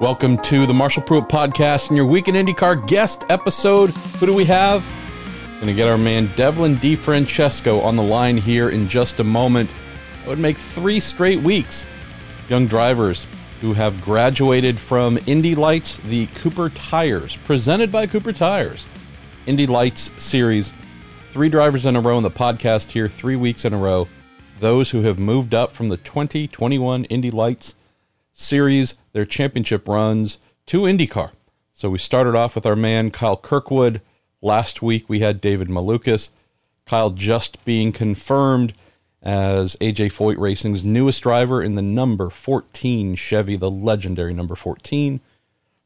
[0.00, 3.90] Welcome to the Marshall Pruett Podcast and your Week In IndyCar guest episode.
[3.90, 4.82] Who do we have?
[5.56, 9.68] Going to get our man Devlin DeFrancesco on the line here in just a moment.
[10.24, 11.86] It would make three straight weeks.
[12.48, 13.28] Young drivers
[13.60, 18.86] who have graduated from Indy Lights, the Cooper Tires, presented by Cooper Tires.
[19.44, 20.72] Indy Lights series.
[21.34, 24.08] Three drivers in a row in the podcast here, three weeks in a row.
[24.60, 27.74] Those who have moved up from the 2021 Indy Lights
[28.40, 31.32] series, their championship runs to IndyCar.
[31.72, 34.00] So we started off with our man Kyle Kirkwood.
[34.42, 36.30] Last week we had David Malukas.
[36.86, 38.72] Kyle just being confirmed
[39.22, 45.20] as AJ Foyt Racing's newest driver in the number 14 Chevy, the legendary number 14.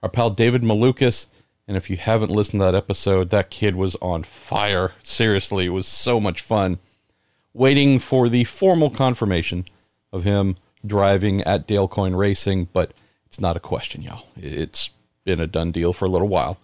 [0.02, 1.26] Our pal David Malukas.
[1.66, 4.92] And if you haven't listened to that episode, that kid was on fire.
[5.02, 6.78] Seriously, it was so much fun.
[7.52, 9.64] Waiting for the formal confirmation
[10.12, 10.56] of him
[10.86, 12.92] driving at Dale Coyne Racing, but
[13.26, 14.26] it's not a question, y'all.
[14.36, 14.90] It's
[15.24, 16.58] been a done deal for a little while.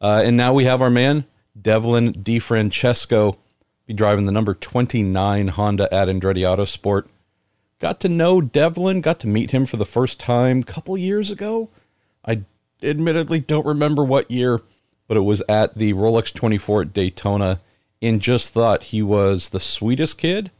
[0.00, 1.24] Uh, and now we have our man,
[1.60, 3.36] Devlin DeFrancesco,
[3.86, 7.06] be driving the number 29 Honda at Andretti Autosport.
[7.78, 11.30] Got to know Devlin, got to meet him for the first time a couple years
[11.30, 11.68] ago.
[12.24, 12.42] I
[12.82, 14.60] admittedly don't remember what year,
[15.06, 17.60] but it was at the Rolex 24 at Daytona,
[18.02, 20.50] and just thought he was the sweetest kid.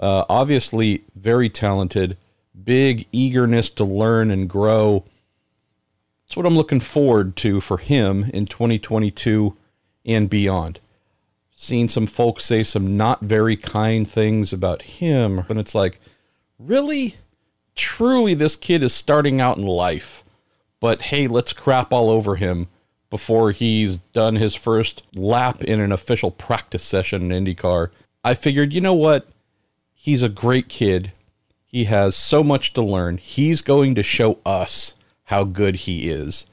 [0.00, 2.16] Uh, obviously, very talented
[2.64, 5.04] big eagerness to learn and grow.
[6.24, 9.56] That's what I'm looking forward to for him in 2022
[10.04, 10.80] and beyond.
[11.50, 16.00] Seen some folks say some not very kind things about him, and it's like,
[16.58, 17.16] really?
[17.74, 20.24] Truly, this kid is starting out in life,
[20.80, 22.68] but hey, let's crap all over him
[23.10, 27.90] before he's done his first lap in an official practice session in IndyCar.
[28.24, 29.28] I figured, you know what?
[29.92, 31.12] He's a great kid.
[31.72, 33.16] He has so much to learn.
[33.16, 36.44] He's going to show us how good he is.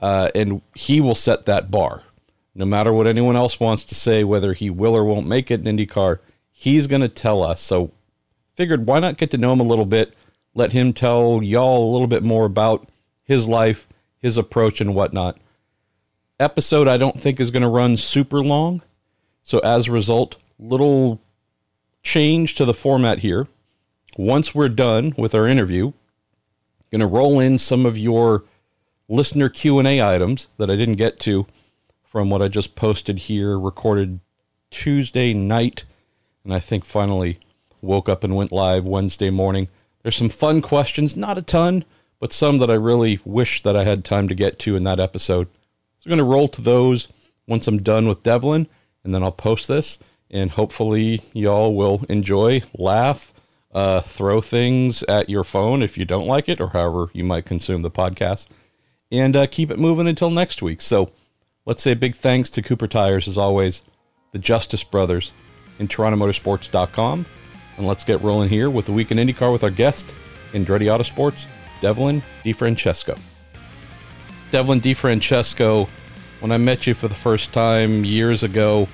[0.00, 2.04] Uh, and he will set that bar.
[2.54, 5.66] No matter what anyone else wants to say, whether he will or won't make it
[5.66, 6.18] in IndyCar,
[6.50, 7.60] he's going to tell us.
[7.60, 7.92] So,
[8.54, 10.14] figured why not get to know him a little bit,
[10.54, 12.88] let him tell y'all a little bit more about
[13.24, 13.86] his life,
[14.18, 15.38] his approach, and whatnot.
[16.40, 18.80] Episode I don't think is going to run super long.
[19.42, 21.20] So, as a result, little
[22.02, 23.48] change to the format here
[24.16, 25.92] once we're done with our interview,
[26.90, 28.44] going to roll in some of your
[29.08, 31.46] listener Q&A items that I didn't get to
[32.04, 34.20] from what I just posted here recorded
[34.70, 35.84] Tuesday night
[36.44, 37.38] and I think finally
[37.80, 39.68] woke up and went live Wednesday morning.
[40.02, 41.84] There's some fun questions, not a ton,
[42.20, 45.00] but some that I really wish that I had time to get to in that
[45.00, 45.48] episode.
[45.98, 47.08] So I'm going to roll to those
[47.46, 48.66] once I'm done with Devlin
[49.04, 49.98] and then I'll post this
[50.30, 53.31] and hopefully y'all will enjoy, laugh,
[53.72, 57.44] uh, throw things at your phone if you don't like it, or however you might
[57.44, 58.48] consume the podcast,
[59.10, 60.80] and uh, keep it moving until next week.
[60.80, 61.10] So
[61.64, 63.82] let's say big thanks to Cooper Tires, as always,
[64.32, 65.32] the Justice Brothers,
[65.78, 67.26] and TorontoMotorsports.com.
[67.78, 70.14] And let's get rolling here with the Week in IndyCar with our guest,
[70.52, 71.46] Andretti Autosports,
[71.80, 73.18] Devlin DeFrancesco.
[74.50, 75.88] Devlin DeFrancesco,
[76.40, 78.86] when I met you for the first time years ago,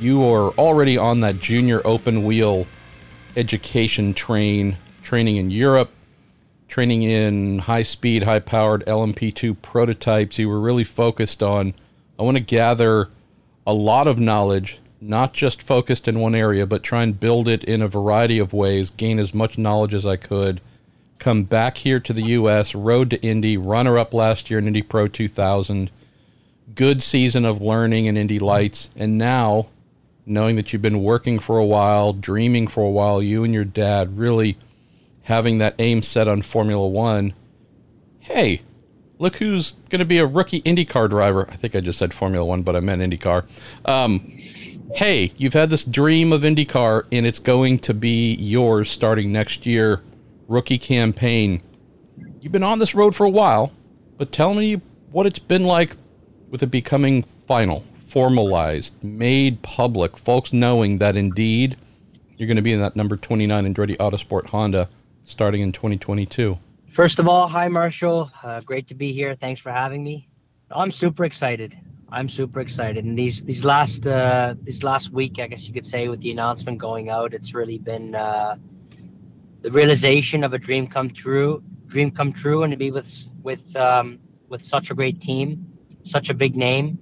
[0.00, 2.66] you were already on that junior open wheel
[3.36, 5.90] education train, training in Europe,
[6.68, 10.38] training in high speed, high powered LMP2 prototypes.
[10.38, 11.74] You were really focused on,
[12.18, 13.08] I want to gather
[13.66, 17.64] a lot of knowledge, not just focused in one area, but try and build it
[17.64, 20.60] in a variety of ways, gain as much knowledge as I could.
[21.18, 24.82] Come back here to the U.S., road to Indy, runner up last year in Indy
[24.82, 25.90] Pro 2000,
[26.74, 29.66] good season of learning in Indy Lights, and now
[30.30, 33.64] knowing that you've been working for a while, dreaming for a while, you and your
[33.64, 34.56] dad really
[35.22, 37.34] having that aim set on Formula One.
[38.20, 38.60] Hey,
[39.18, 41.48] look who's going to be a rookie IndyCar driver.
[41.50, 43.46] I think I just said Formula One, but I meant IndyCar.
[43.84, 44.20] Um,
[44.94, 49.66] hey, you've had this dream of IndyCar, and it's going to be yours starting next
[49.66, 50.00] year.
[50.48, 51.62] Rookie campaign.
[52.40, 53.72] You've been on this road for a while,
[54.16, 54.80] but tell me
[55.10, 55.96] what it's been like
[56.48, 61.76] with it becoming final formalized, made public, folks knowing that indeed
[62.36, 64.88] you're going to be in that number 29 Andretti Autosport Honda
[65.24, 66.58] starting in 2022?
[66.90, 68.30] First of all, hi Marshall.
[68.42, 69.36] Uh, great to be here.
[69.36, 70.28] Thanks for having me.
[70.72, 71.78] I'm super excited.
[72.10, 73.04] I'm super excited.
[73.04, 76.32] And these these last uh, these last week, I guess you could say, with the
[76.32, 78.56] announcement going out, it's really been uh,
[79.62, 81.62] the realization of a dream come true.
[81.86, 83.08] Dream come true, and to be with
[83.44, 84.18] with um,
[84.48, 85.64] with such a great team,
[86.02, 86.98] such a big name,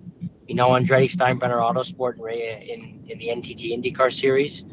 [0.48, 4.64] you know, Andretti Steinbrenner Autosport in in the NTT IndyCar Series.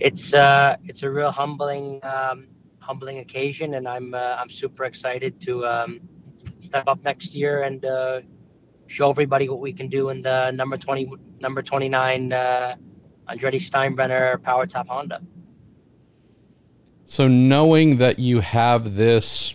[0.00, 2.48] It's uh, it's a real humbling um,
[2.80, 6.00] humbling occasion, and I'm uh, I'm super excited to um,
[6.58, 8.20] step up next year and uh,
[8.88, 12.74] show everybody what we can do in the number 20, number 29 uh,
[13.28, 15.22] Andretti Steinbrenner PowerTap Honda.
[17.04, 19.54] So, knowing that you have this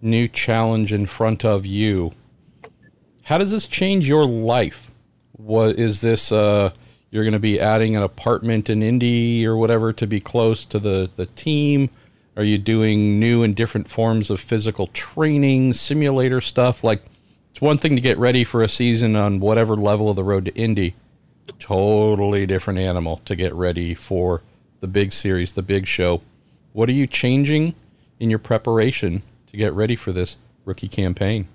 [0.00, 2.12] new challenge in front of you,
[3.28, 4.90] how does this change your life?
[5.32, 6.32] What is this?
[6.32, 6.70] Uh,
[7.10, 10.78] you're going to be adding an apartment in Indy or whatever to be close to
[10.78, 11.90] the, the team?
[12.38, 16.82] Are you doing new and different forms of physical training, simulator stuff?
[16.82, 17.02] Like,
[17.50, 20.46] it's one thing to get ready for a season on whatever level of the road
[20.46, 20.94] to Indy.
[21.58, 24.40] Totally different animal to get ready for
[24.80, 26.22] the big series, the big show.
[26.72, 27.74] What are you changing
[28.18, 31.46] in your preparation to get ready for this rookie campaign?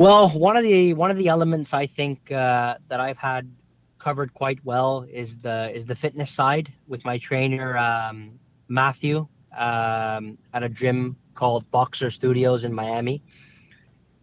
[0.00, 3.46] Well, one of the one of the elements I think uh, that I've had
[3.98, 8.38] covered quite well is the is the fitness side with my trainer um,
[8.68, 13.22] Matthew um, at a gym called Boxer Studios in Miami.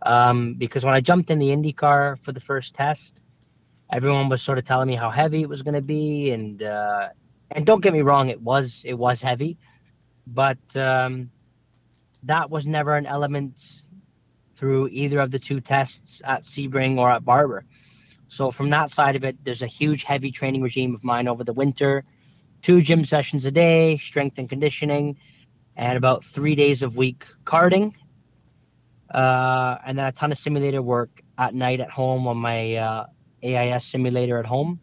[0.02, 3.22] Um, because when I jumped in the IndyCar for the first test,
[3.94, 7.10] everyone was sort of telling me how heavy it was going to be, and uh,
[7.52, 9.60] and don't get me wrong, it was it was heavy,
[10.26, 11.30] but um,
[12.24, 13.62] that was never an element
[14.58, 17.64] through either of the two tests at Sebring or at Barber.
[18.28, 21.44] So from that side of it, there's a huge heavy training regime of mine over
[21.44, 22.04] the winter,
[22.62, 25.18] two gym sessions a day, strength and conditioning,
[25.76, 27.94] and about three days of week karting,
[29.14, 33.06] uh, and then a ton of simulator work at night at home on my uh,
[33.44, 34.80] AIS simulator at home.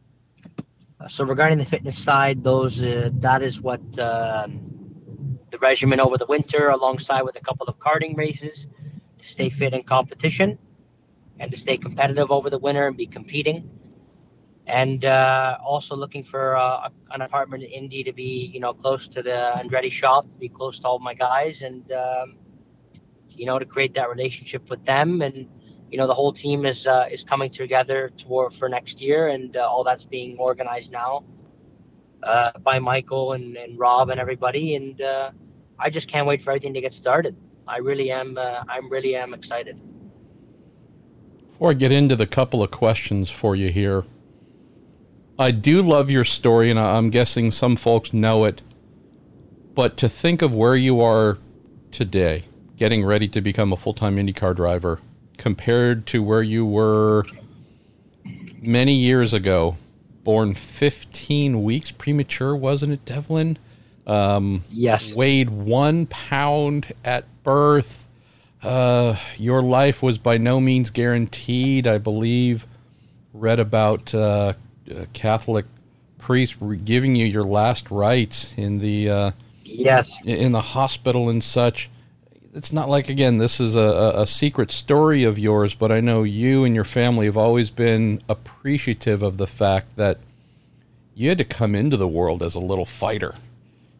[1.08, 6.26] So regarding the fitness side, those uh, that is what um, the regimen over the
[6.26, 8.68] winter, alongside with a couple of karting races
[9.24, 10.58] to stay fit in competition
[11.40, 13.68] and to stay competitive over the winter and be competing.
[14.66, 19.08] And uh, also looking for uh, an apartment in Indy to be, you know, close
[19.08, 22.36] to the Andretti shop, to be close to all my guys, and um,
[23.28, 25.20] you know, to create that relationship with them.
[25.20, 25.48] And
[25.90, 29.54] you know, the whole team is uh, is coming together toward for next year, and
[29.54, 31.24] uh, all that's being organized now
[32.22, 34.76] uh, by Michael and, and Rob and everybody.
[34.76, 35.30] And uh,
[35.78, 37.36] I just can't wait for everything to get started.
[37.66, 38.36] I really am.
[38.36, 39.80] Uh, I really am excited.
[41.50, 44.04] Before I get into the couple of questions for you here,
[45.38, 48.62] I do love your story, and I'm guessing some folks know it.
[49.74, 51.38] But to think of where you are
[51.90, 52.44] today,
[52.76, 55.00] getting ready to become a full time IndyCar driver,
[55.38, 57.24] compared to where you were
[58.60, 59.76] many years ago,
[60.22, 63.58] born 15 weeks premature, wasn't it, Devlin?
[64.06, 65.14] Um, yes.
[65.14, 68.06] Weighed one pound at birth.
[68.62, 71.86] Uh, your life was by no means guaranteed.
[71.86, 72.66] I believe.
[73.32, 74.54] Read about uh,
[75.12, 75.66] Catholic
[76.18, 76.56] priest
[76.86, 79.30] giving you your last rites in the uh,
[79.62, 81.90] yes in the hospital and such.
[82.54, 86.22] It's not like again this is a, a secret story of yours, but I know
[86.22, 90.18] you and your family have always been appreciative of the fact that
[91.14, 93.34] you had to come into the world as a little fighter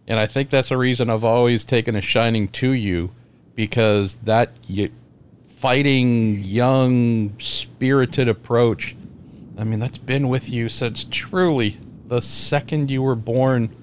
[0.07, 3.11] and I think that's a reason I've always taken a shining to you
[3.55, 4.53] because that
[5.47, 8.97] fighting, young, spirited approach,
[9.57, 13.75] I mean, that's been with you since truly the second you were born.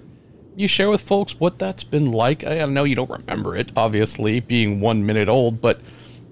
[0.55, 2.45] You share with folks what that's been like.
[2.45, 5.81] I know you don't remember it, obviously, being one minute old, but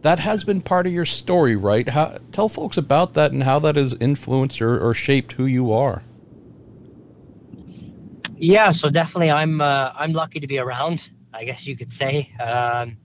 [0.01, 1.89] that has been part of your story, right?
[1.89, 5.71] How, tell folks about that and how that has influenced or, or shaped who you
[5.71, 6.03] are.
[8.39, 11.09] Yeah, so definitely, I'm uh, I'm lucky to be around.
[11.33, 12.31] I guess you could say.
[12.39, 12.97] Um,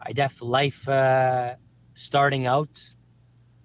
[0.00, 1.56] I def life uh,
[1.94, 2.70] starting out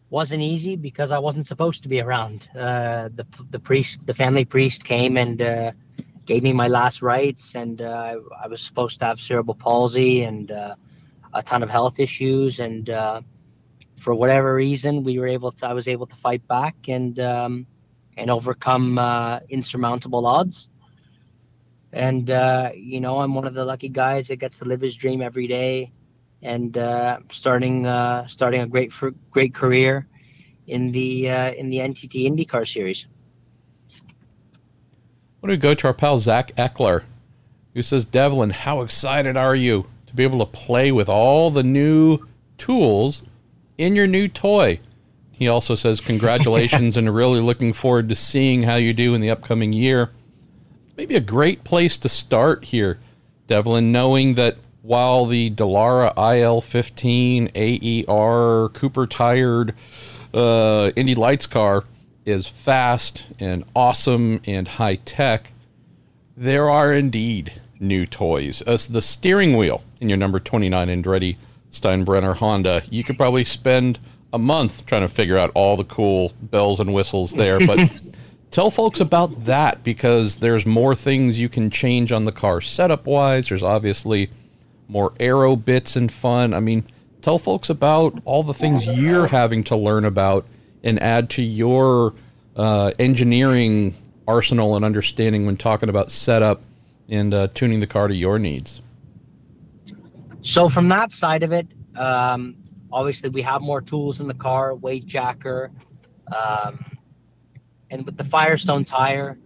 [0.09, 2.49] wasn't easy because I wasn't supposed to be around.
[2.55, 5.71] Uh, the the priest, the family priest, came and uh,
[6.25, 10.51] gave me my last rites, and uh, I was supposed to have cerebral palsy and
[10.51, 10.75] uh,
[11.35, 12.89] a ton of health issues, and
[13.99, 15.67] for whatever reason, we were able to.
[15.67, 17.67] I was able to fight back, and um,
[18.17, 20.69] and overcome uh, insurmountable odds.
[21.93, 24.95] And uh, you know, I'm one of the lucky guys that gets to live his
[24.95, 25.91] dream every day,
[26.41, 28.91] and uh, starting uh, starting a great
[29.31, 30.07] great career
[30.67, 33.07] in the uh, in the NTT IndyCar series.
[33.91, 37.03] I want to go to our pal Zach Eckler,
[37.73, 41.63] who says, "Devlin, how excited are you to be able to play with all the
[41.63, 43.23] new tools
[43.77, 44.79] in your new toy?"
[45.37, 49.29] He also says, Congratulations, and really looking forward to seeing how you do in the
[49.29, 50.11] upcoming year.
[50.97, 52.99] Maybe a great place to start here,
[53.47, 59.73] Devlin, knowing that while the Dallara IL 15 AER Cooper tired
[60.33, 61.83] uh, Indy Lights car
[62.23, 65.51] is fast and awesome and high tech,
[66.37, 68.61] there are indeed new toys.
[68.61, 71.37] As the steering wheel in your number 29 Andretti
[71.71, 73.99] Steinbrenner Honda, you could probably spend
[74.33, 77.65] a month trying to figure out all the cool bells and whistles there.
[77.65, 77.89] But
[78.51, 83.05] tell folks about that because there's more things you can change on the car setup
[83.05, 83.49] wise.
[83.49, 84.29] There's obviously
[84.87, 86.53] more aero bits and fun.
[86.53, 86.85] I mean,
[87.21, 90.45] tell folks about all the things you're having to learn about
[90.83, 92.13] and add to your
[92.55, 93.95] uh, engineering
[94.27, 96.61] arsenal and understanding when talking about setup
[97.09, 98.81] and uh, tuning the car to your needs.
[100.41, 102.55] So from that side of it, um,
[102.95, 105.69] obviously we have more tools in the car, weight jacker,
[106.33, 106.73] um,
[107.91, 109.37] and with the Firestone tire,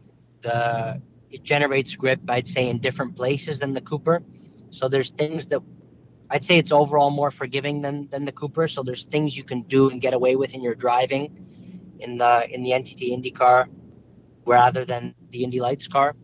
[0.44, 1.01] the
[1.32, 2.20] it generates grip.
[2.27, 4.22] I'd say in different places than the Cooper.
[4.70, 5.62] So there's things that
[6.29, 8.68] I'd say it's overall more forgiving than than the Cooper.
[8.68, 11.25] So there's things you can do and get away with in your driving
[12.00, 13.68] in the in the NTT Indy car
[14.46, 16.15] rather than the Indy Lights car.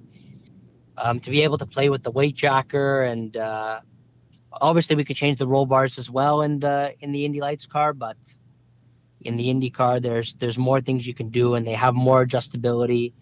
[0.98, 3.82] Um, to be able to play with the weight jacker and uh,
[4.62, 7.66] obviously we could change the roll bars as well in the in the Indy Lights
[7.66, 8.18] car, but
[9.22, 12.26] in the Indy car there's there's more things you can do and they have more
[12.26, 13.14] adjustability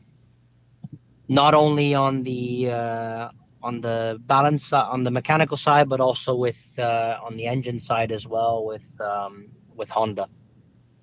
[1.27, 3.29] not only on the uh,
[3.61, 8.11] on the balance on the mechanical side but also with uh, on the engine side
[8.11, 10.27] as well with um, with Honda.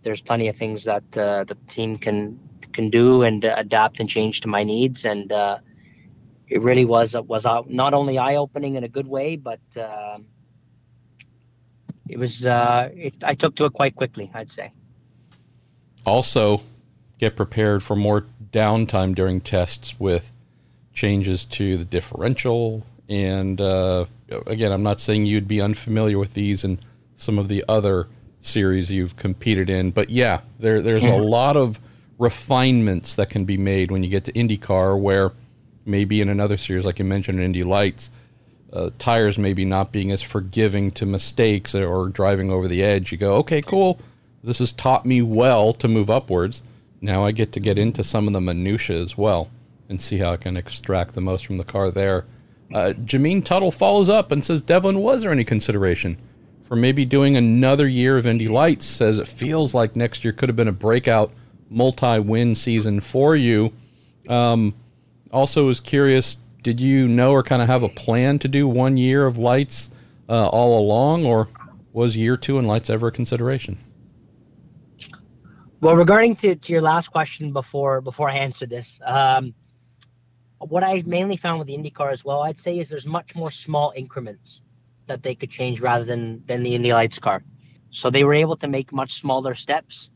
[0.02, 2.38] There's plenty of things that uh, the team can
[2.72, 5.58] can do and adapt and change to my needs and uh,
[6.50, 10.18] it really was was not only eye opening in a good way, but uh,
[12.08, 14.30] it was uh, it, I took to it quite quickly.
[14.34, 14.72] I'd say.
[16.04, 16.62] Also,
[17.18, 20.32] get prepared for more downtime during tests with
[20.92, 22.84] changes to the differential.
[23.08, 24.06] And uh,
[24.46, 26.78] again, I'm not saying you'd be unfamiliar with these and
[27.14, 28.08] some of the other
[28.40, 31.78] series you've competed in, but yeah, there there's a lot of
[32.18, 35.32] refinements that can be made when you get to IndyCar where
[35.84, 38.10] maybe in another series, like you mentioned, in Indy Lights,
[38.72, 43.12] uh, tires maybe not being as forgiving to mistakes or driving over the edge.
[43.12, 43.98] You go, okay, cool.
[44.42, 46.62] This has taught me well to move upwards.
[47.00, 49.50] Now I get to get into some of the minutia as well
[49.88, 52.24] and see how I can extract the most from the car there.
[52.72, 56.16] Uh, Jameen Tuttle follows up and says, Devlin, was there any consideration
[56.62, 58.86] for maybe doing another year of Indy Lights?
[58.86, 61.32] Says it feels like next year could have been a breakout
[61.68, 63.72] multi-win season for you.
[64.28, 64.74] Um,
[65.32, 68.96] also was curious did you know or kind of have a plan to do one
[68.96, 69.90] year of lights
[70.28, 71.48] uh, all along or
[71.92, 73.78] was year two in lights ever a consideration?
[75.80, 79.54] Well regarding to, to your last question before before i answer this um,
[80.58, 83.50] what i mainly found with the indycar as well i'd say is there's much more
[83.50, 84.60] small increments
[85.10, 87.42] that they could change rather than than the indy lights car.
[87.90, 90.10] So they were able to make much smaller steps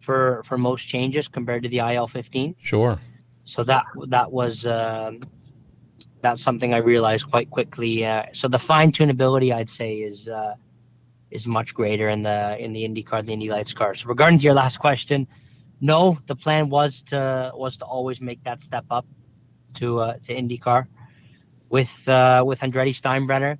[0.00, 3.00] for for most changes compared to the il 15 sure
[3.46, 5.22] so that that was um,
[6.20, 8.04] that's something I realized quite quickly.
[8.04, 10.56] Uh, so the fine tunability, I'd say, is uh,
[11.30, 13.94] is much greater in the in the IndyCar, the Indy Lights car.
[13.94, 15.28] So regarding to your last question,
[15.80, 19.06] no, the plan was to was to always make that step up
[19.74, 20.88] to uh, to IndyCar
[21.68, 23.58] with uh, with Andretti Steinbrenner.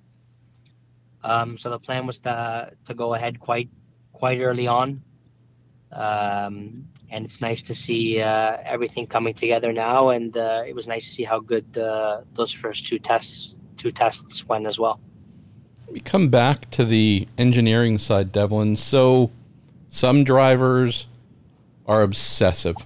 [1.23, 3.71] Um, so the plan was to to go ahead quite
[4.13, 5.01] quite early on.
[5.93, 10.11] Um, and it's nice to see uh, everything coming together now.
[10.11, 13.93] And uh, it was nice to see how good uh, those first two tests two
[13.93, 14.99] tests went as well.
[15.89, 18.77] We come back to the engineering side, Devlin.
[18.77, 19.31] So
[19.89, 21.07] some drivers
[21.87, 22.77] are obsessive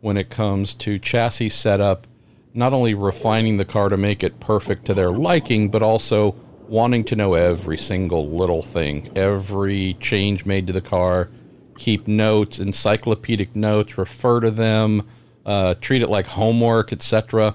[0.00, 2.06] when it comes to chassis setup,
[2.54, 6.34] not only refining the car to make it perfect to their liking, but also
[6.66, 11.28] wanting to know every single little thing, every change made to the car
[11.80, 15.08] keep notes, encyclopedic notes, refer to them,
[15.46, 17.54] uh, treat it like homework, etc.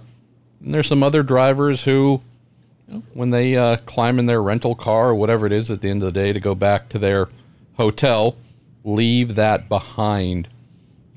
[0.59, 2.21] And there's some other drivers who,
[3.13, 6.01] when they uh, climb in their rental car or whatever it is at the end
[6.01, 7.29] of the day to go back to their
[7.77, 8.35] hotel,
[8.83, 10.49] leave that behind.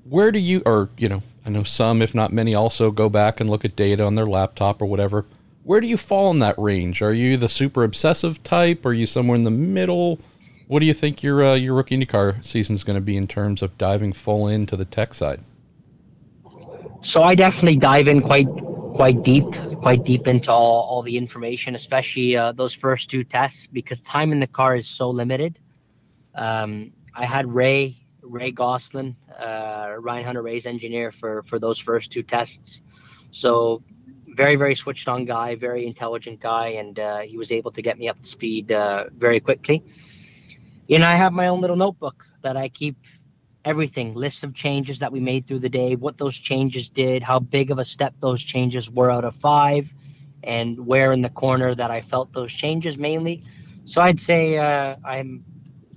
[0.05, 3.41] Where do you, or, you know, I know some, if not many, also go back
[3.41, 5.25] and look at data on their laptop or whatever.
[5.65, 7.01] Where do you fall in that range?
[7.01, 8.85] Are you the super obsessive type?
[8.85, 10.21] Are you somewhere in the middle?
[10.69, 13.27] What do you think your uh, your rookie IndyCar season is going to be in
[13.27, 15.41] terms of diving full into the tech side?
[17.01, 18.49] So I definitely dive in quite
[18.93, 19.47] quite deep,
[19.81, 24.31] quite deep into all, all the information, especially uh, those first two tests, because time
[24.31, 25.59] in the car is so limited.
[26.35, 32.23] Um, I had Ray Ray Gosselin, uh, Ryan Hunter-Reay's engineer for for those first two
[32.23, 32.83] tests.
[33.31, 33.83] So
[34.37, 37.99] very very switched on guy, very intelligent guy, and uh, he was able to get
[37.99, 39.83] me up to speed uh, very quickly
[40.89, 42.97] you know, I have my own little notebook that I keep
[43.65, 47.39] everything lists of changes that we made through the day, what those changes did, how
[47.39, 49.95] big of a step those changes were out of five,
[50.43, 53.45] and where in the corner that I felt those changes mainly.
[53.85, 55.45] so I'd say uh, I'm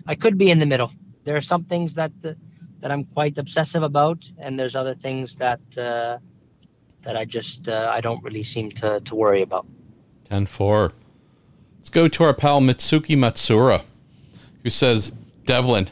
[0.07, 0.91] I could be in the middle.
[1.24, 5.62] There are some things that that I'm quite obsessive about, and there's other things that
[5.77, 6.17] uh,
[7.03, 9.65] that I just uh, I don't really seem to to worry about.
[10.29, 10.93] 10-4.
[11.77, 13.83] Let's go to our pal Mitsuki Matsura,
[14.63, 15.12] who says,
[15.46, 15.89] Devlin,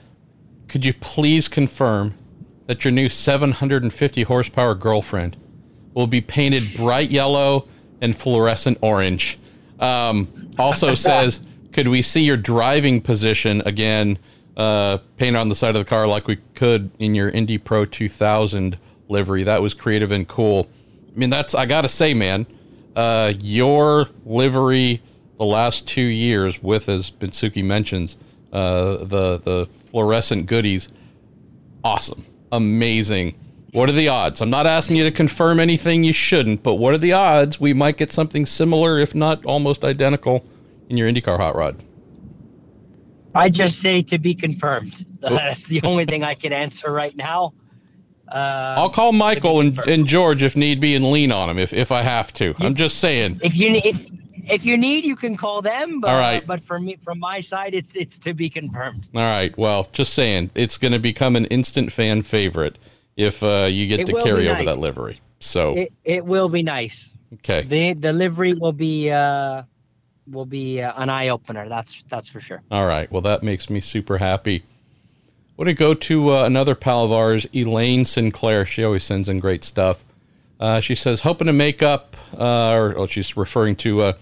[0.68, 2.14] could you please confirm
[2.68, 5.36] that your new 750 horsepower girlfriend
[5.94, 7.68] will be painted bright yellow
[8.02, 9.40] and fluorescent orange?
[9.80, 11.42] Um, also says,
[11.74, 14.20] could we see your driving position again,
[14.58, 17.86] uh, painted on the side of the car like we could in your Indy Pro
[17.86, 19.44] 2000 livery?
[19.44, 20.70] That was creative and cool.
[21.14, 22.46] I mean, that's I gotta say, man,
[22.96, 25.02] uh, your livery
[25.38, 28.18] the last two years with, as Mitsuki mentions,
[28.52, 30.90] uh, the the fluorescent goodies,
[31.84, 33.36] awesome, amazing.
[33.72, 34.42] What are the odds?
[34.42, 37.74] I'm not asking you to confirm anything you shouldn't, but what are the odds we
[37.74, 40.44] might get something similar, if not almost identical,
[40.90, 41.84] in your IndyCar hot rod?
[43.36, 45.06] I just say to be confirmed.
[45.22, 47.54] That's the only thing I can answer right now.
[48.28, 51.74] Uh, I'll call Michael and, and George if need be and lean on them if,
[51.74, 52.54] if I have to.
[52.60, 53.40] I'm just saying.
[53.44, 56.02] If you need if you need, you can call them.
[56.02, 56.46] But, All right.
[56.46, 59.08] But for me, from my side, it's it's to be confirmed.
[59.16, 59.56] All right.
[59.58, 62.78] Well, just saying, it's going to become an instant fan favorite
[63.16, 64.56] if uh, you get it to carry nice.
[64.56, 65.22] over that livery.
[65.40, 67.10] So it, it will be nice.
[67.36, 67.62] Okay.
[67.62, 69.64] The the livery will be uh,
[70.28, 71.68] will be uh, an eye opener.
[71.70, 72.62] That's that's for sure.
[72.72, 73.12] All right.
[73.12, 74.64] Well, that makes me super happy.
[75.58, 78.66] Want to go to uh, another pal of ours, Elaine Sinclair.
[78.66, 80.06] She always sends in great stuff.
[80.58, 84.14] Uh, she says, hoping to make up, uh, or, or, she's referring to uh,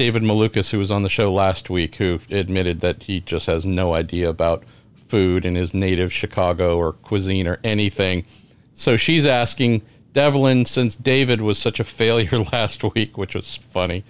[0.00, 3.66] David Malukas, who was on the show last week, who admitted that he just has
[3.66, 4.64] no idea about
[4.96, 8.24] food in his native Chicago or cuisine or anything.
[8.72, 9.82] So she's asking
[10.14, 14.02] Devlin, since David was such a failure last week, which was funny,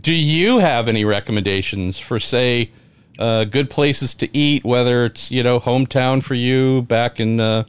[0.00, 2.72] do you have any recommendations for, say,
[3.20, 7.62] uh, good places to eat, whether it's you know hometown for you back in uh,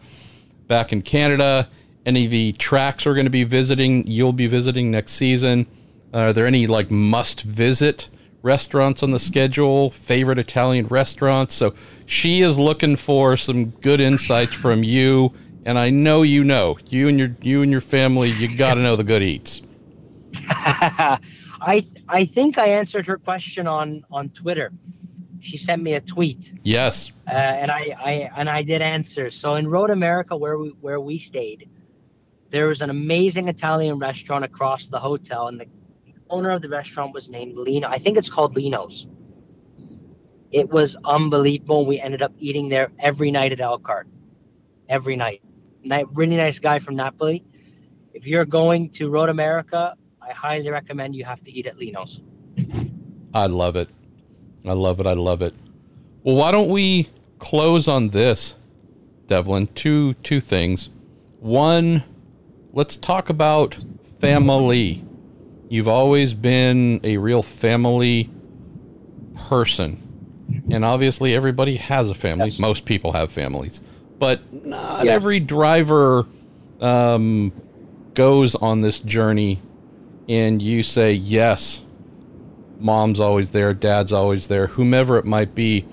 [0.68, 1.70] back in Canada,
[2.04, 5.68] any of the tracks we're going to be visiting, you'll be visiting next season
[6.14, 8.10] are there any like must visit
[8.42, 9.90] restaurants on the schedule?
[9.90, 11.56] Favorite Italian restaurants?
[11.56, 11.74] So
[12.06, 15.34] she is looking for some good insights from you,
[15.66, 18.30] and I know you know you and your you and your family.
[18.30, 19.62] You got to know the good eats.
[20.50, 24.72] I I think I answered her question on on Twitter.
[25.42, 26.54] She sent me a tweet.
[26.64, 27.12] Yes.
[27.28, 29.30] Uh, and I, I and I did answer.
[29.30, 31.70] So in Road America, where we where we stayed,
[32.50, 35.68] there was an amazing Italian restaurant across the hotel, and the
[36.30, 37.88] owner of the restaurant was named Lino.
[37.88, 39.08] I think it's called Lino's.
[40.52, 41.86] It was unbelievable.
[41.86, 44.08] We ended up eating there every night at Elkhart.
[44.88, 45.42] Every night.
[45.84, 47.44] Night really nice guy from Napoli.
[48.14, 52.22] If you're going to Road America, I highly recommend you have to eat at Lino's.
[53.34, 53.90] I love it.
[54.66, 55.06] I love it.
[55.06, 55.54] I love it.
[56.24, 58.56] Well, why don't we close on this,
[59.28, 59.68] Devlin?
[59.68, 60.90] Two two things.
[61.40, 62.04] One,
[62.74, 63.78] let's talk about
[64.20, 65.06] family.
[65.70, 68.30] You've always been a real family
[69.48, 70.06] person.
[70.72, 72.50] And obviously, everybody has a family.
[72.50, 72.60] Yes.
[72.60, 73.82] Most people have families.
[74.18, 75.14] But not yes.
[75.14, 76.26] every driver
[76.82, 77.54] um,
[78.16, 79.60] goes on this journey
[80.28, 81.82] and you say, yes,
[82.80, 85.86] mom's always there, dad's always there, whomever it might be.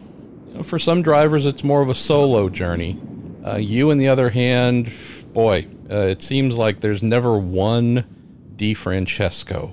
[0.49, 3.01] You know, for some drivers, it's more of a solo journey.
[3.45, 4.93] Uh, you, on the other hand,
[5.33, 8.05] boy, uh, it seems like there's never one
[8.57, 9.73] DeFrancesco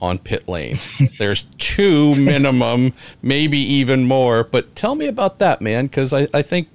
[0.00, 0.78] on pit lane.
[1.18, 2.92] There's two minimum,
[3.22, 4.44] maybe even more.
[4.44, 6.68] But tell me about that, man, because I, I think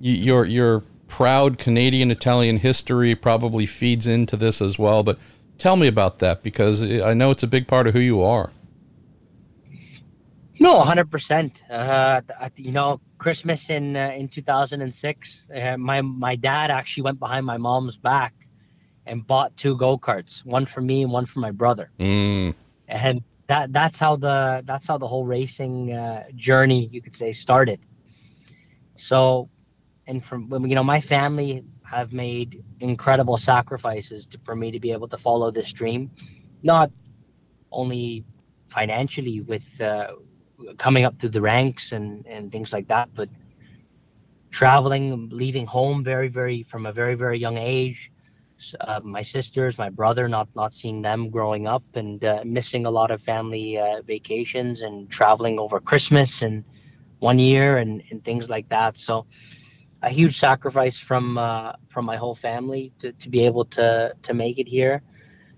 [0.00, 5.02] your your proud Canadian Italian history probably feeds into this as well.
[5.02, 5.18] But
[5.58, 8.50] tell me about that because I know it's a big part of who you are.
[10.58, 11.62] No, hundred uh, percent.
[12.56, 17.58] You know, Christmas in uh, in 2006, uh, my my dad actually went behind my
[17.58, 18.32] mom's back
[19.06, 21.90] and bought two go karts, one for me and one for my brother.
[21.98, 22.54] Mm.
[22.88, 27.32] And that that's how the that's how the whole racing uh, journey, you could say,
[27.32, 27.80] started.
[28.96, 29.48] So,
[30.06, 34.90] and from you know, my family have made incredible sacrifices to, for me to be
[34.90, 36.10] able to follow this dream,
[36.62, 36.90] not
[37.70, 38.24] only
[38.68, 40.08] financially with uh,
[40.78, 43.28] coming up through the ranks and and things like that, but
[44.50, 48.10] traveling, leaving home very very from a very very young age
[48.80, 52.90] uh, my sisters, my brother, not not seeing them growing up, and uh, missing a
[52.90, 56.64] lot of family uh, vacations and traveling over Christmas and
[57.18, 58.96] one year and, and things like that.
[58.96, 59.26] So
[60.02, 64.34] a huge sacrifice from uh, from my whole family to, to be able to to
[64.34, 65.02] make it here.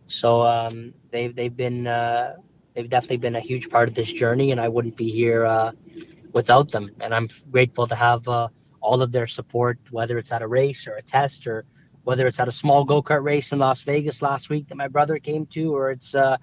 [0.07, 2.37] So um, they've they've been uh,
[2.75, 5.73] they've definitely been a huge part of this journey, and I wouldn't be here uh,
[6.33, 6.91] without them.
[7.01, 8.27] And I'm grateful to have
[8.81, 11.65] all of their support, whether it's at a race or a test, or
[12.09, 14.89] whether it's at a small go kart race in Las Vegas last week that my
[14.89, 16.39] brother came to, or it's uh,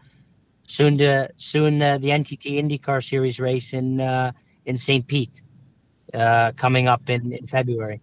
[0.67, 4.31] soon to soon uh, the NTT IndyCar Series race in uh,
[4.67, 5.07] in St.
[5.07, 5.41] Pete
[6.13, 7.99] uh, coming up in, in February.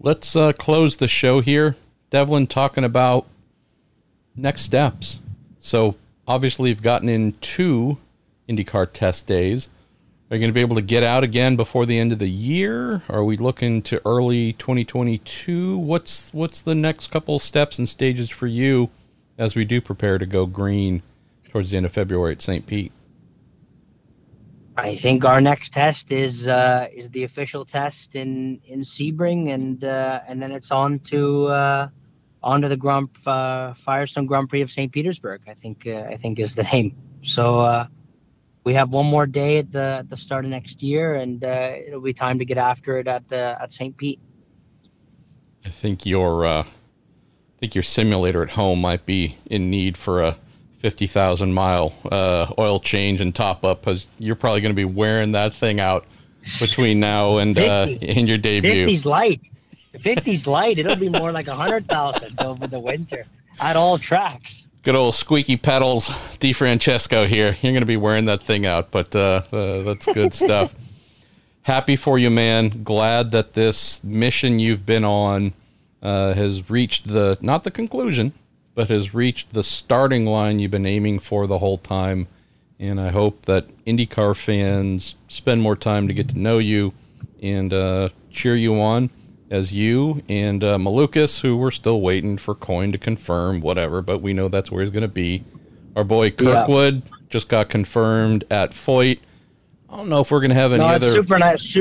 [0.00, 1.76] Let's uh, close the show here.
[2.10, 3.28] Devlin talking about
[4.34, 5.20] next steps.
[5.60, 5.94] So
[6.26, 7.98] obviously, you've gotten in two
[8.48, 9.68] IndyCar test days.
[10.34, 12.28] Are you going to be able to get out again before the end of the
[12.28, 13.02] year?
[13.08, 15.78] Are we looking to early 2022?
[15.78, 18.90] What's what's the next couple steps and stages for you
[19.38, 21.04] as we do prepare to go green
[21.48, 22.66] towards the end of February at St.
[22.66, 22.90] Pete?
[24.76, 29.84] I think our next test is uh, is the official test in in Sebring, and
[29.84, 31.88] uh, and then it's on to uh,
[32.42, 34.90] on to the Grand uh, Firestone Grand Prix of St.
[34.90, 35.42] Petersburg.
[35.46, 36.96] I think uh, I think is the name.
[37.22, 37.86] So uh,
[38.64, 42.00] we have one more day at the at the start of next year, and it'll
[42.00, 43.96] be time to get after it at the at St.
[43.96, 44.20] Pete.
[45.64, 46.64] I think your I
[47.58, 50.36] think your simulator at home might be in need for a
[50.78, 54.84] fifty thousand mile uh, oil change and top up because you're probably going to be
[54.84, 56.06] wearing that thing out
[56.60, 58.86] between now and 50, uh, in your debut.
[58.86, 59.40] 50's light.
[59.94, 60.78] 50's light.
[60.78, 63.24] It'll be more like a hundred thousand over the winter
[63.60, 64.66] at all tracks.
[64.84, 66.08] Good old squeaky pedals,
[66.40, 67.56] DeFrancesco here.
[67.62, 70.74] You're going to be wearing that thing out, but uh, uh that's good stuff.
[71.62, 72.82] Happy for you, man.
[72.84, 75.54] Glad that this mission you've been on
[76.02, 78.34] uh, has reached the not the conclusion,
[78.74, 82.28] but has reached the starting line you've been aiming for the whole time.
[82.78, 86.92] And I hope that IndyCar fans spend more time to get to know you
[87.42, 89.08] and uh, cheer you on
[89.54, 94.18] as you and uh, Malukas, who we're still waiting for Coyne to confirm, whatever, but
[94.18, 95.44] we know that's where he's going to be.
[95.94, 97.16] Our boy Kirkwood yeah.
[97.30, 99.20] just got confirmed at Foyt.
[99.88, 101.12] I don't know if we're going to have any no, other.
[101.12, 101.78] Super nice,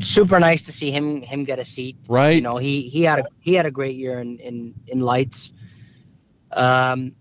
[0.00, 1.96] super nice to see him him get a seat.
[2.08, 2.36] Right.
[2.36, 5.50] You know, he he had a he had a great year in in, in lights.
[6.52, 7.16] Um,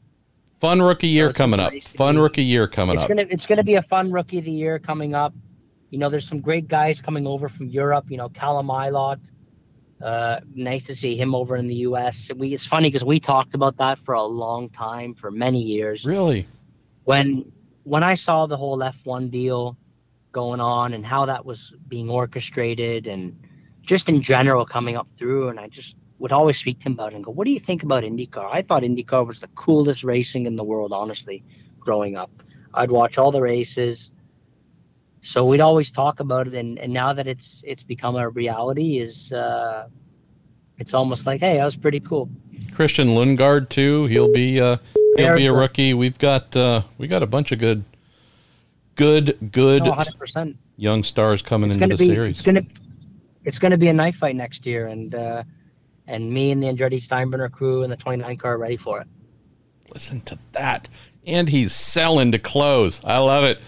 [0.59, 1.73] fun rookie year coming up.
[1.81, 3.09] Fun rookie year coming it's up.
[3.09, 5.33] Gonna, it's going to be a fun rookie of the year coming up.
[5.89, 8.05] You know, there's some great guys coming over from Europe.
[8.09, 9.19] You know, Callum Ilott.
[10.01, 12.29] Uh, nice to see him over in the U.S.
[12.35, 16.05] We, it's funny because we talked about that for a long time, for many years.
[16.05, 16.47] Really?
[17.05, 17.51] When
[17.83, 19.77] when I saw the whole F1 deal
[20.33, 23.35] going on and how that was being orchestrated and
[23.81, 27.13] just in general coming up through, and I just would always speak to him about
[27.13, 28.49] it and go, What do you think about IndyCar?
[28.51, 31.43] I thought IndyCar was the coolest racing in the world, honestly,
[31.79, 32.31] growing up.
[32.73, 34.11] I'd watch all the races.
[35.27, 38.99] So we'd always talk about it and, and now that it's it's become a reality
[38.99, 39.89] is uh,
[40.77, 42.29] it's almost like, hey, that was pretty cool.
[42.71, 44.05] Christian Lundgaard too.
[44.05, 44.77] He'll be uh,
[45.17, 45.93] he'll be a rookie.
[45.93, 47.83] We've got uh, we got a bunch of good
[48.95, 50.55] good good 100%.
[50.77, 52.37] young stars coming it's into the be, series.
[52.37, 52.63] It's gonna
[53.43, 55.43] it's gonna be a knife fight next year and uh,
[56.07, 59.07] and me and the Andretti Steinbrenner crew and the 29 car are ready for it.
[59.93, 60.87] Listen to that.
[61.25, 63.01] And he's selling to close.
[63.03, 63.59] I love it.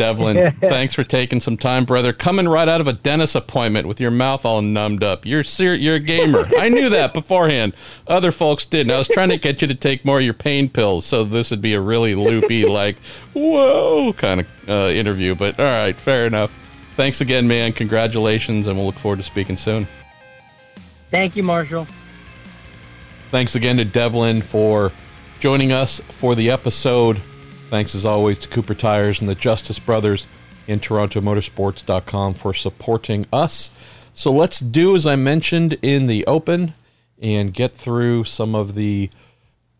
[0.00, 2.14] Devlin, thanks for taking some time, brother.
[2.14, 5.26] Coming right out of a dentist appointment with your mouth all numbed up.
[5.26, 6.48] You're ser- you're a gamer.
[6.56, 7.74] I knew that beforehand.
[8.06, 8.92] Other folks didn't.
[8.92, 11.50] I was trying to get you to take more of your pain pills, so this
[11.50, 12.96] would be a really loopy, like,
[13.34, 15.34] whoa kind of uh, interview.
[15.34, 16.50] But all right, fair enough.
[16.96, 17.74] Thanks again, man.
[17.74, 19.86] Congratulations, and we'll look forward to speaking soon.
[21.10, 21.86] Thank you, Marshall.
[23.28, 24.92] Thanks again to Devlin for
[25.40, 27.20] joining us for the episode.
[27.70, 30.26] Thanks as always to Cooper Tires and the Justice Brothers
[30.66, 33.70] in TorontoMotorsports.com for supporting us.
[34.12, 36.74] So let's do as I mentioned in the open
[37.22, 39.08] and get through some of the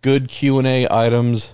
[0.03, 1.53] good Q&A items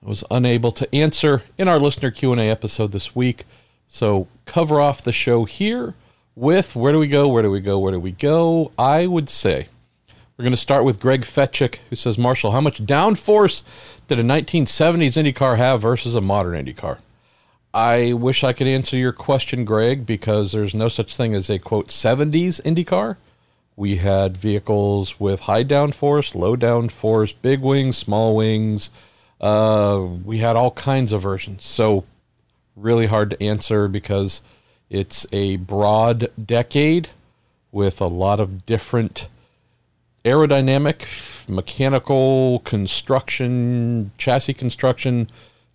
[0.00, 3.44] I was unable to answer in our listener Q&A episode this week.
[3.88, 5.96] So cover off the show here
[6.36, 7.26] with where do we go?
[7.26, 7.80] Where do we go?
[7.80, 8.70] Where do we go?
[8.78, 9.66] I would say
[10.36, 13.62] we're going to start with Greg Fetchick, who says, Marshall, how much downforce
[14.06, 16.98] did a 1970s Indy car have versus a modern Indy car?
[17.72, 21.58] I wish I could answer your question, Greg, because there's no such thing as a
[21.58, 23.18] quote 70s Indy car.
[23.76, 28.90] We had vehicles with high downforce, low downforce, big wings, small wings.
[29.40, 31.64] Uh, we had all kinds of versions.
[31.64, 32.04] So,
[32.76, 34.42] really hard to answer because
[34.88, 37.08] it's a broad decade
[37.72, 39.26] with a lot of different
[40.24, 45.28] aerodynamic, mechanical construction, chassis construction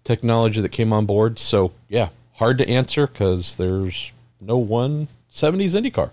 [0.04, 1.40] technology that came on board.
[1.40, 6.10] So, yeah, hard to answer because there's no one 70s IndyCar.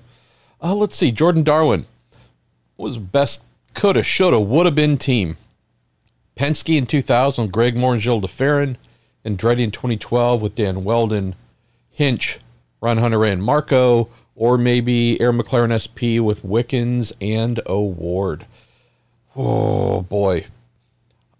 [0.63, 1.11] Uh, let's see.
[1.13, 1.87] Jordan Darwin
[2.77, 3.43] was best
[3.75, 5.37] coulda, shoulda, woulda been team.
[6.37, 8.77] Penske in 2000, Greg Moore and Gilles de Ferran.
[9.27, 11.35] Andretti in 2012 with Dan Wheldon,
[11.91, 12.39] Hinch,
[12.81, 18.47] Ron Hunter and Marco, or maybe Arrow McLaren SP with Wickens and O'Ward.
[19.35, 20.45] Oh boy.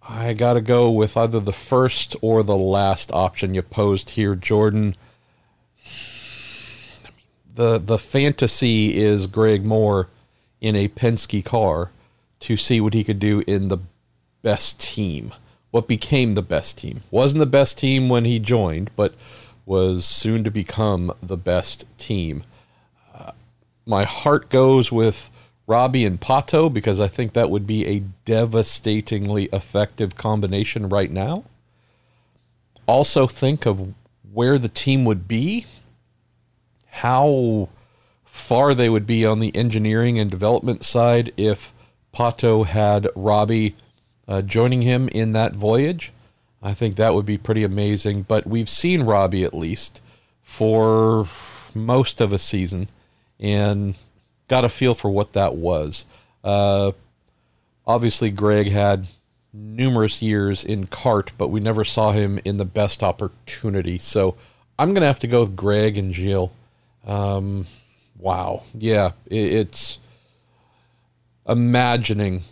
[0.09, 4.35] I got to go with either the first or the last option you posed here,
[4.35, 4.95] Jordan.
[7.53, 10.09] The the fantasy is Greg Moore
[10.61, 11.91] in a Penske car
[12.41, 13.79] to see what he could do in the
[14.41, 15.33] best team.
[15.71, 17.01] What became the best team.
[17.11, 19.13] Wasn't the best team when he joined, but
[19.65, 22.43] was soon to become the best team.
[23.87, 25.31] My heart goes with
[25.65, 31.45] Robbie and Pato because I think that would be a devastatingly effective combination right now.
[32.85, 33.93] Also, think of
[34.33, 35.65] where the team would be,
[36.87, 37.69] how
[38.25, 41.73] far they would be on the engineering and development side if
[42.13, 43.75] Pato had Robbie
[44.27, 46.11] uh, joining him in that voyage.
[46.61, 48.23] I think that would be pretty amazing.
[48.23, 50.01] But we've seen Robbie at least
[50.43, 51.27] for
[51.73, 52.89] most of a season
[53.39, 53.95] and
[54.47, 56.05] got a feel for what that was.
[56.43, 56.91] Uh,
[57.85, 59.07] obviously, Greg had
[59.53, 63.97] numerous years in CART, but we never saw him in the best opportunity.
[63.97, 64.35] So
[64.77, 66.51] I'm going to have to go with Greg and Gilles.
[67.05, 67.65] Um,
[68.17, 68.63] wow.
[68.73, 69.99] Yeah, it, it's
[71.47, 72.43] imagining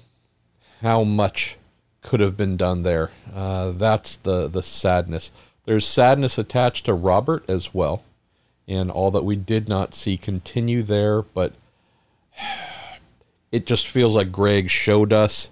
[0.82, 1.58] how much
[2.02, 3.12] could have been done there.
[3.34, 5.32] Uh, that's the the sadness.
[5.66, 8.04] There's sadness attached to Robert as well,
[8.68, 11.22] and all that we did not see continue there.
[11.22, 11.54] But
[13.52, 15.50] it just feels like Greg showed us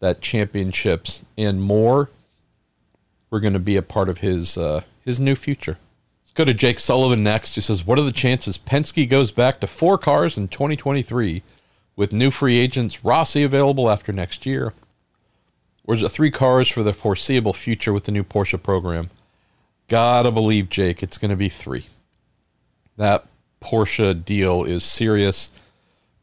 [0.00, 2.10] that championships and more
[3.30, 5.78] were going to be a part of his uh, his new future.
[6.24, 9.60] Let's go to Jake Sullivan next, who says, "What are the chances Penske goes back
[9.60, 11.42] to four cars in 2023
[11.96, 14.72] with new free agents Rossi available after next year?"
[15.84, 19.08] Or is it three cars for the foreseeable future with the new Porsche program?
[19.88, 21.86] Gotta believe, Jake, it's going to be three.
[22.98, 23.26] That
[23.62, 25.50] Porsche deal is serious,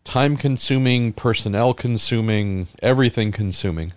[0.03, 3.93] time consuming, personnel consuming, everything consuming.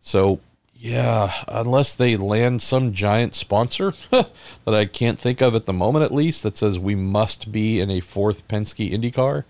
[0.00, 0.40] So,
[0.74, 4.28] yeah, unless they land some giant sponsor that
[4.66, 7.90] I can't think of at the moment, at least, that says we must be in
[7.90, 9.44] a fourth Penske IndyCar,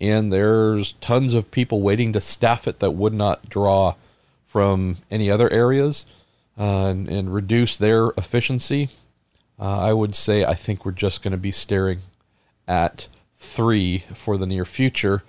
[0.00, 3.94] and there's tons of people waiting to staff it that would not draw
[4.46, 6.06] from any other areas
[6.58, 8.88] uh, and, and, reduce their efficiency,
[9.60, 12.00] uh, I would say I think we're just going to be staring
[12.68, 15.24] at three for the near future.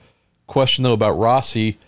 [0.46, 1.80] Question though about Rossi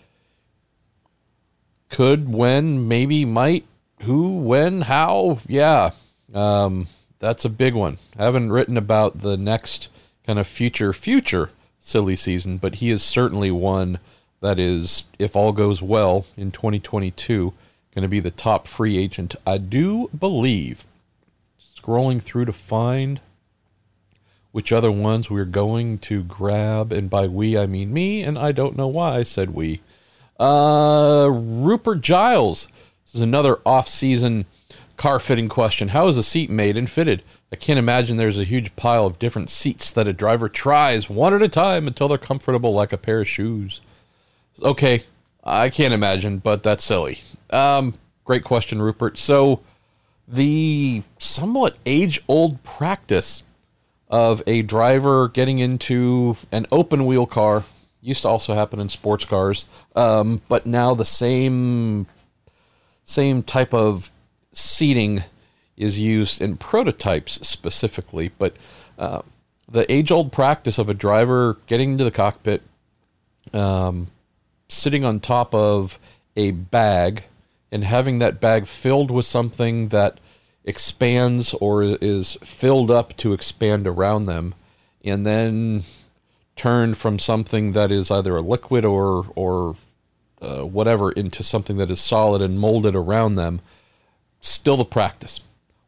[1.92, 3.66] could, when, maybe, might,
[4.00, 5.38] who, when, how?
[5.46, 5.90] Yeah,
[6.34, 6.88] um,
[7.18, 7.98] that's a big one.
[8.18, 9.90] I haven't written about the next
[10.26, 13.98] kind of future, future silly season, but he is certainly one
[14.40, 17.52] that is, if all goes well in 2022,
[17.94, 19.36] going to be the top free agent.
[19.46, 20.86] I do believe,
[21.60, 23.20] scrolling through to find
[24.52, 28.52] which other ones we're going to grab, and by we I mean me, and I
[28.52, 29.80] don't know why I said we.
[30.38, 32.68] Uh, Rupert Giles.
[33.04, 34.46] This is another off-season
[34.96, 35.88] car fitting question.
[35.88, 37.22] How is a seat made and fitted?
[37.50, 41.34] I can't imagine there's a huge pile of different seats that a driver tries one
[41.34, 43.80] at a time until they're comfortable like a pair of shoes.
[44.62, 45.04] Okay,
[45.42, 47.20] I can't imagine, but that's silly.
[47.50, 49.18] Um, great question, Rupert.
[49.18, 49.60] So,
[50.28, 53.42] the somewhat age old practice
[54.12, 57.64] of a driver getting into an open wheel car
[58.02, 59.64] used to also happen in sports cars,
[59.96, 62.06] um, but now the same
[63.04, 64.12] same type of
[64.52, 65.24] seating
[65.76, 68.30] is used in prototypes specifically.
[68.38, 68.54] But
[68.98, 69.22] uh,
[69.70, 72.62] the age old practice of a driver getting into the cockpit,
[73.54, 74.08] um,
[74.68, 75.98] sitting on top of
[76.36, 77.24] a bag
[77.70, 80.18] and having that bag filled with something that
[80.64, 84.54] expands or is filled up to expand around them
[85.04, 85.82] and then
[86.54, 89.76] turned from something that is either a liquid or or
[90.40, 93.60] uh, whatever into something that is solid and molded around them
[94.40, 95.40] still the practice.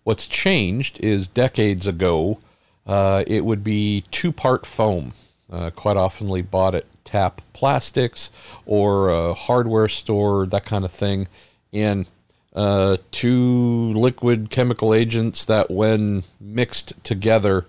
[0.05, 2.39] What's changed is decades ago
[2.87, 5.13] uh, it would be two part foam.
[5.51, 8.31] Uh, quite oftenly bought at TAP Plastics
[8.67, 11.29] or a hardware store, that kind of thing,
[11.73, 12.09] and
[12.55, 17.67] uh, two liquid chemical agents that, when mixed together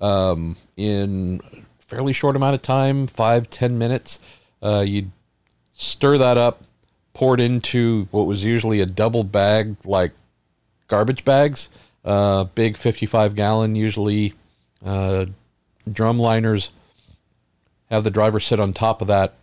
[0.00, 1.40] um, in
[1.78, 4.20] fairly short amount of time, five ten minutes,
[4.62, 5.10] uh, you'd
[5.74, 6.62] stir that up,
[7.14, 10.12] pour it into what was usually a double bag like
[10.86, 11.68] garbage bags,
[12.04, 14.34] uh, big 55 gallon, usually
[14.84, 15.26] uh,
[15.90, 16.70] drum liners
[17.90, 19.34] have the driver sit on top of that.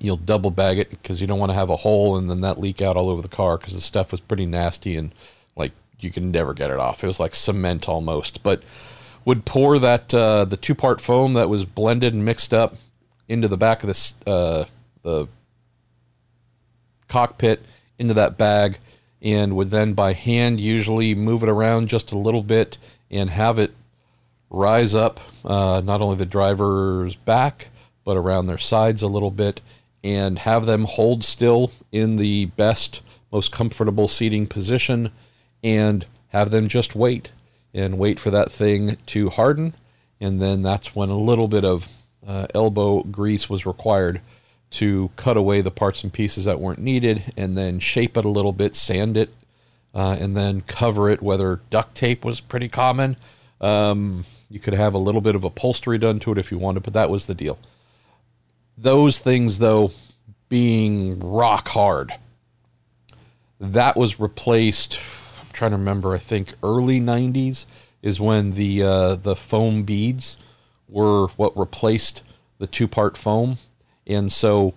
[0.00, 2.58] You'll double bag it because you don't want to have a hole and then that
[2.58, 5.12] leak out all over the car because the stuff was pretty nasty and
[5.56, 7.04] like you can never get it off.
[7.04, 8.62] It was like cement almost, but
[9.24, 12.76] would pour that uh, the two part foam that was blended and mixed up
[13.28, 14.64] into the back of this uh,
[15.02, 15.26] the
[17.08, 17.64] cockpit
[17.98, 18.78] into that bag,
[19.22, 22.78] and would then by hand usually move it around just a little bit
[23.10, 23.72] and have it
[24.50, 27.68] rise up uh, not only the driver's back
[28.04, 29.60] but around their sides a little bit
[30.04, 33.00] and have them hold still in the best
[33.32, 35.10] most comfortable seating position
[35.64, 37.32] and have them just wait
[37.72, 39.74] and wait for that thing to harden.
[40.20, 41.88] And then that's when a little bit of
[42.24, 44.20] uh, elbow grease was required
[44.70, 48.28] to cut away the parts and pieces that weren't needed and then shape it a
[48.28, 49.34] little bit, sand it,
[49.94, 51.22] uh, and then cover it.
[51.22, 53.16] Whether duct tape was pretty common.
[53.60, 56.82] Um, you could have a little bit of upholstery done to it if you wanted,
[56.82, 57.58] but that was the deal.
[58.76, 59.92] Those things, though,
[60.48, 62.14] being rock hard,
[63.60, 64.98] that was replaced
[65.40, 66.14] I'm trying to remember.
[66.14, 67.66] I think early '90s
[68.02, 70.36] is when the uh, the foam beads
[70.88, 72.22] were what replaced
[72.58, 73.58] the two part foam,
[74.06, 74.74] and so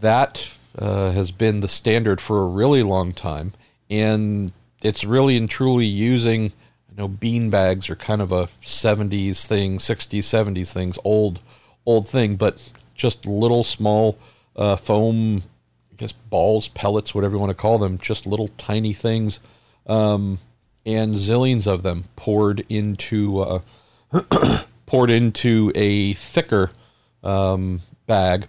[0.00, 3.52] that uh, has been the standard for a really long time,
[3.88, 6.52] and it's really and truly using.
[6.90, 11.40] I know bean bags are kind of a '70s thing, '60s, '70s things, old
[11.86, 14.18] old thing, but just little small
[14.56, 15.42] uh, foam,
[15.92, 19.40] I guess balls, pellets, whatever you want to call them, just little tiny things
[19.86, 20.38] um,
[20.86, 23.60] and zillions of them poured into uh,
[24.86, 26.70] poured into a thicker
[27.22, 28.46] um, bag.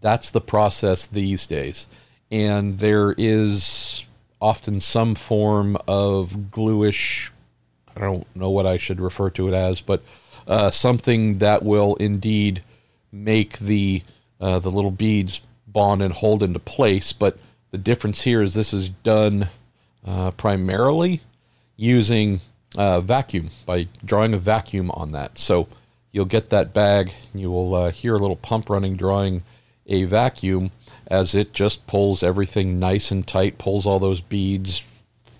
[0.00, 1.88] That's the process these days,
[2.30, 4.04] and there is
[4.40, 7.32] often some form of gluish.
[7.96, 10.02] I don't know what I should refer to it as, but
[10.46, 12.62] uh, something that will indeed
[13.24, 14.02] make the
[14.40, 17.12] uh, the little beads bond and hold into place.
[17.12, 17.38] But
[17.70, 19.48] the difference here is this is done
[20.04, 21.20] uh, primarily
[21.76, 22.40] using
[22.76, 25.38] uh, vacuum by drawing a vacuum on that.
[25.38, 25.68] So
[26.12, 29.42] you'll get that bag, and you will uh, hear a little pump running, drawing
[29.86, 30.70] a vacuum
[31.06, 34.82] as it just pulls everything nice and tight, pulls all those beads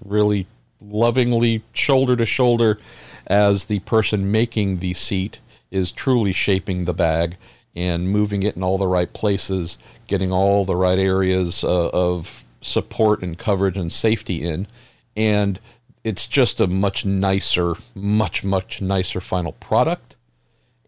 [0.04, 0.46] really
[0.80, 2.78] lovingly shoulder to shoulder
[3.26, 7.36] as the person making the seat is truly shaping the bag
[7.76, 12.44] and moving it in all the right places, getting all the right areas uh, of
[12.62, 14.66] support and coverage and safety in.
[15.14, 15.60] And
[16.02, 20.16] it's just a much nicer, much, much nicer final product.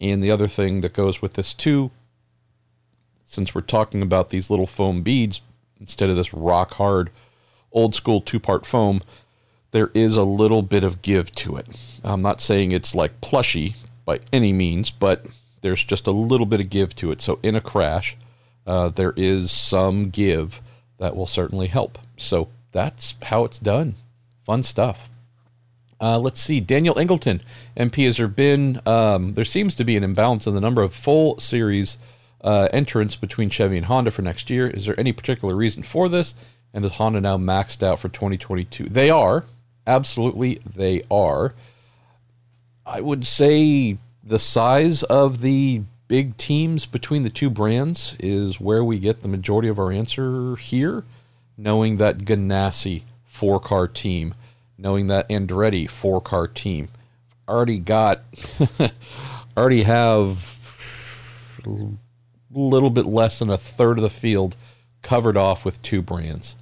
[0.00, 1.90] And the other thing that goes with this too,
[3.24, 5.42] since we're talking about these little foam beads
[5.78, 7.10] instead of this rock hard
[7.70, 9.02] old school two part foam,
[9.72, 11.66] there is a little bit of give to it.
[12.02, 13.74] I'm not saying it's like plushy
[14.06, 15.26] by any means, but
[15.60, 17.20] there's just a little bit of give to it.
[17.20, 18.16] So in a crash,
[18.66, 20.60] uh, there is some give
[20.98, 21.98] that will certainly help.
[22.16, 23.94] So that's how it's done.
[24.44, 25.08] Fun stuff.
[26.00, 26.60] Uh, let's see.
[26.60, 27.40] Daniel Ingleton,
[27.76, 30.94] MP, has there been, um, there seems to be an imbalance in the number of
[30.94, 31.98] full series
[32.40, 34.68] uh, entrants between Chevy and Honda for next year.
[34.68, 36.34] Is there any particular reason for this?
[36.72, 38.84] And is Honda now maxed out for 2022?
[38.84, 39.44] They are.
[39.86, 41.54] Absolutely, they are.
[42.86, 48.84] I would say the size of the big teams between the two brands is where
[48.84, 51.04] we get the majority of our answer here,
[51.56, 54.34] knowing that Ganassi four car team,
[54.76, 56.88] knowing that Andretti four car team.
[57.48, 58.20] Already got,
[59.56, 60.58] already have
[61.64, 61.88] a
[62.52, 64.56] little bit less than a third of the field
[65.00, 66.54] covered off with two brands.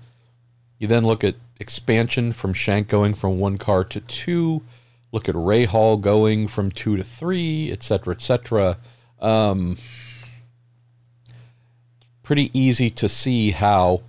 [0.78, 4.62] You then look at expansion from Shank going from one car to two.
[5.12, 8.78] Look at Rahal going from two to three, et etc., etc.
[9.20, 9.76] Um,
[12.22, 14.02] pretty easy to see how,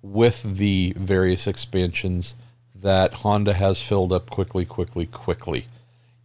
[0.00, 2.34] with the various expansions,
[2.74, 5.66] that Honda has filled up quickly, quickly, quickly.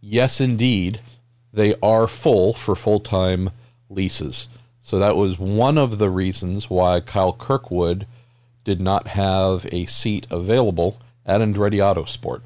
[0.00, 1.00] Yes, indeed,
[1.52, 3.50] they are full for full time
[3.88, 4.48] leases.
[4.80, 8.06] So that was one of the reasons why Kyle Kirkwood
[8.64, 12.42] did not have a seat available at Andretti Autosport.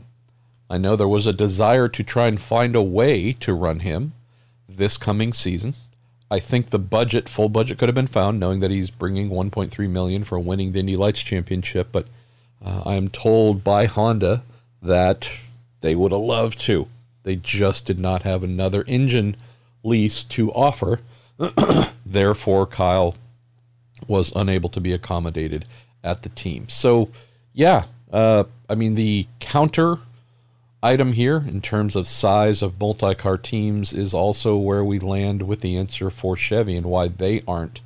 [0.69, 4.12] I know there was a desire to try and find a way to run him
[4.69, 5.75] this coming season.
[6.31, 9.91] I think the budget, full budget, could have been found, knowing that he's bringing 1.3
[9.91, 11.89] million for winning the Indy Lights Championship.
[11.93, 12.07] But
[12.65, 14.43] uh, I am told by Honda
[14.83, 15.31] that
[15.81, 16.89] they would have loved to.
[17.23, 19.37] They just did not have another engine
[19.83, 21.01] lease to offer.
[22.07, 23.17] Therefore, Kyle
[24.09, 25.67] was unable to be accommodated
[26.03, 26.69] at the team.
[26.69, 27.11] So,
[27.53, 29.99] yeah, uh, I mean the counter
[30.85, 35.43] item here in terms of size of multi car teams is also where we land
[35.43, 37.80] with the answer for Chevy and why they aren't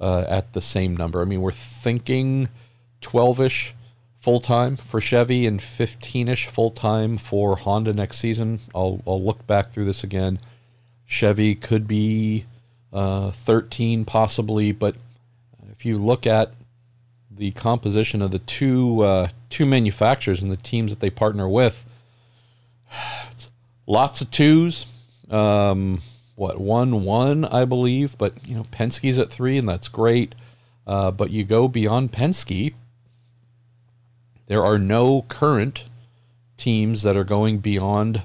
[0.00, 1.20] uh, at the same number.
[1.20, 2.48] I mean, we're thinking
[3.02, 3.74] 12 ish
[4.16, 8.60] full time for Chevy and 15 ish full time for Honda next season.
[8.74, 10.38] I'll, I'll look back through this again.
[11.06, 12.46] Chevy could be
[12.92, 14.96] uh, 13 possibly, but
[15.70, 16.52] if you look at
[17.30, 21.84] the composition of the two uh, two manufacturers and the teams that they partner with,
[23.86, 24.86] lots of twos.
[25.30, 26.00] Um,
[26.36, 30.34] what one one I believe, but you know Penske's at three and that's great.
[30.86, 32.72] Uh, but you go beyond Penske,
[34.46, 35.84] there are no current
[36.56, 38.22] teams that are going beyond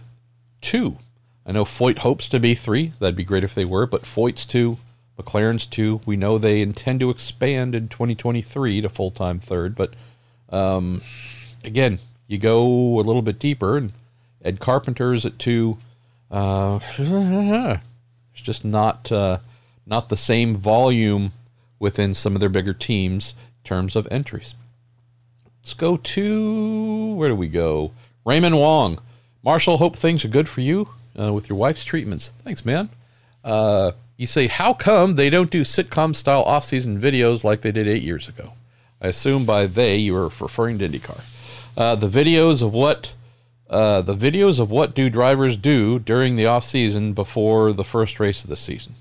[0.61, 0.97] two.
[1.45, 2.93] I know Foyt hopes to be three.
[2.99, 4.77] That'd be great if they were, but Foyt's two,
[5.19, 5.99] McLaren's two.
[6.05, 9.93] We know they intend to expand in 2023 to full time third, but
[10.49, 11.01] um,
[11.65, 13.91] again, you go a little bit deeper, and
[14.43, 15.77] Ed Carpenter's at two.
[16.29, 19.39] Uh, it's just not uh,
[19.85, 21.31] not the same volume
[21.79, 24.55] within some of their bigger teams in terms of entries.
[25.61, 27.91] Let's go to where do we go?
[28.25, 28.99] Raymond Wong.
[29.43, 30.89] Marshall, hope things are good for you
[31.19, 32.31] uh, with your wife's treatments.
[32.43, 32.89] Thanks, man.
[33.43, 37.71] Uh, you say, how come they don't do sitcom style off season videos like they
[37.71, 38.53] did eight years ago?
[39.01, 41.21] I assume by they you are referring to IndyCar.
[41.75, 43.13] Uh, the videos of what
[43.73, 48.19] uh, the videos of what do drivers do during the off season before the first
[48.19, 48.93] race of the season.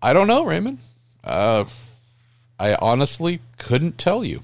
[0.00, 0.78] I don't know, Raymond.
[1.24, 1.64] Uh,
[2.60, 4.42] I honestly couldn't tell you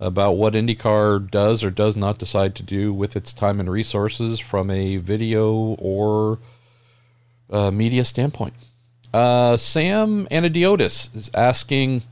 [0.00, 4.40] about what IndyCar does or does not decide to do with its time and resources
[4.40, 6.40] from a video or
[7.50, 8.54] uh, media standpoint.
[9.14, 12.02] Uh, Sam Anadiotis is asking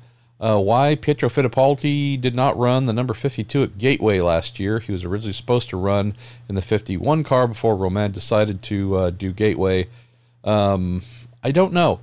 [0.40, 4.80] uh, why Pietro Fittipaldi did not run the number 52 at Gateway last year.
[4.80, 6.14] He was originally supposed to run
[6.48, 9.88] in the 51 car before Romain decided to uh, do Gateway.
[10.44, 11.02] Um,
[11.42, 12.00] I don't know.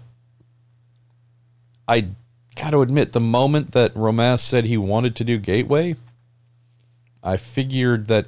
[1.88, 2.08] I
[2.56, 5.96] got to admit, the moment that Romain said he wanted to do Gateway,
[7.22, 8.26] I figured that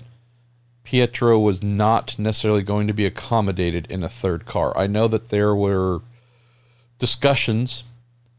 [0.83, 4.77] Pietro was not necessarily going to be accommodated in a third car.
[4.77, 6.01] I know that there were
[6.99, 7.83] discussions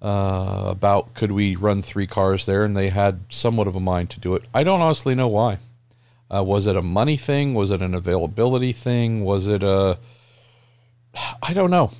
[0.02, 4.10] uh, about could we run three cars there, and they had somewhat of a mind
[4.10, 4.42] to do it.
[4.52, 5.58] I don't honestly know why.
[6.32, 7.54] Uh, was it a money thing?
[7.54, 9.24] Was it an availability thing?
[9.24, 9.98] Was it a.
[11.42, 11.92] I don't know.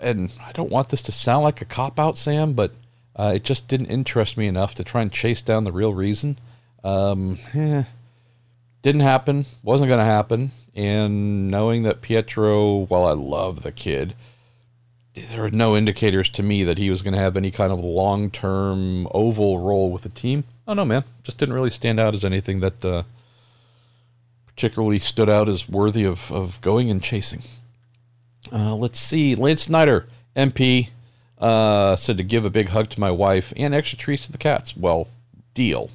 [0.00, 2.72] And I don't want this to sound like a cop out, Sam, but
[3.14, 6.38] uh, it just didn't interest me enough to try and chase down the real reason.
[6.84, 7.84] Um, eh,
[8.82, 9.46] didn't happen.
[9.62, 10.52] Wasn't going to happen.
[10.74, 14.14] And knowing that Pietro, while I love the kid,
[15.16, 17.80] there were no indicators to me that he was going to have any kind of
[17.80, 20.44] long term oval role with the team.
[20.68, 23.02] Oh no, man, just didn't really stand out as anything that uh,
[24.46, 27.42] particularly stood out as worthy of, of going and chasing.
[28.52, 30.06] Uh, let's see, Lance Snyder,
[30.36, 30.90] MP,
[31.38, 34.38] uh, said to give a big hug to my wife and extra treats to the
[34.38, 34.76] cats.
[34.76, 35.08] Well,
[35.54, 35.90] deal.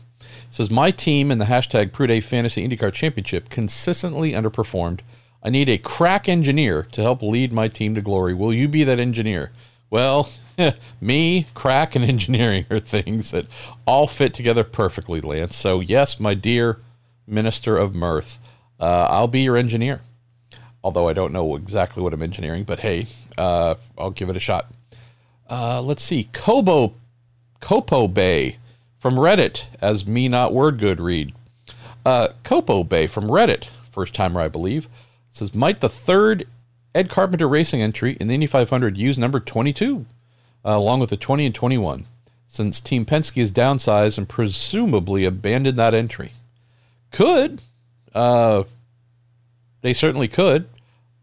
[0.50, 5.00] Says my team in the hashtag Prude Fantasy IndyCar Championship consistently underperformed.
[5.44, 8.34] I need a crack engineer to help lead my team to glory.
[8.34, 9.52] Will you be that engineer?
[9.90, 10.30] Well,
[11.02, 13.48] me, crack, and engineering are things that
[13.86, 15.56] all fit together perfectly, Lance.
[15.56, 16.80] So, yes, my dear
[17.28, 18.40] Minister of Mirth,
[18.80, 20.02] uh, I'll be your engineer.
[20.84, 24.40] Although I don't know exactly what I'm engineering, but hey, uh, I'll give it a
[24.40, 24.72] shot.
[25.50, 26.94] Uh, let's see, Kobo,
[27.60, 28.58] Kopo Bay
[28.98, 31.34] from Reddit, as me not word good read.
[32.06, 34.88] Uh, Kopo Bay from Reddit, first timer I believe,
[35.32, 36.48] says might the third
[36.94, 40.06] Ed Carpenter Racing entry in the Indy 500 use number 22,
[40.66, 42.06] uh, along with the 20 and 21,
[42.48, 46.34] since Team Penske has downsized and presumably abandoned that entry.
[47.12, 47.62] Could,
[48.14, 48.64] uh,
[49.82, 50.68] they certainly could.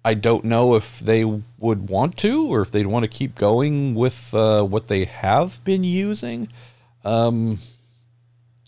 [0.04, 3.94] I don't know if they would want to or if they'd want to keep going
[3.94, 6.48] with uh, what they have been using.
[7.04, 7.58] Um,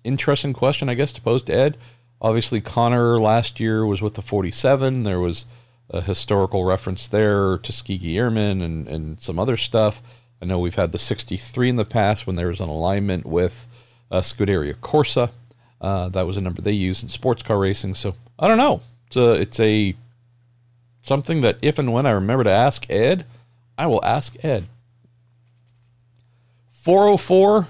[0.04, 1.78] interesting question, I guess, to pose to Ed.
[2.20, 5.04] Obviously, Connor last year was with the 47.
[5.04, 5.46] There was
[5.88, 10.02] a historical reference there Tuskegee Airmen and, and some other stuff.
[10.40, 13.66] I know we've had the 63 in the past when there was an alignment with
[14.10, 15.30] uh, Scuderia Corsa.
[15.80, 17.94] Uh, that was a number they used in sports car racing.
[17.94, 18.82] So I don't know.
[19.06, 19.96] It's a, it's a
[21.02, 23.24] something that if and when I remember to ask Ed,
[23.76, 24.66] I will ask Ed.
[26.70, 27.68] 404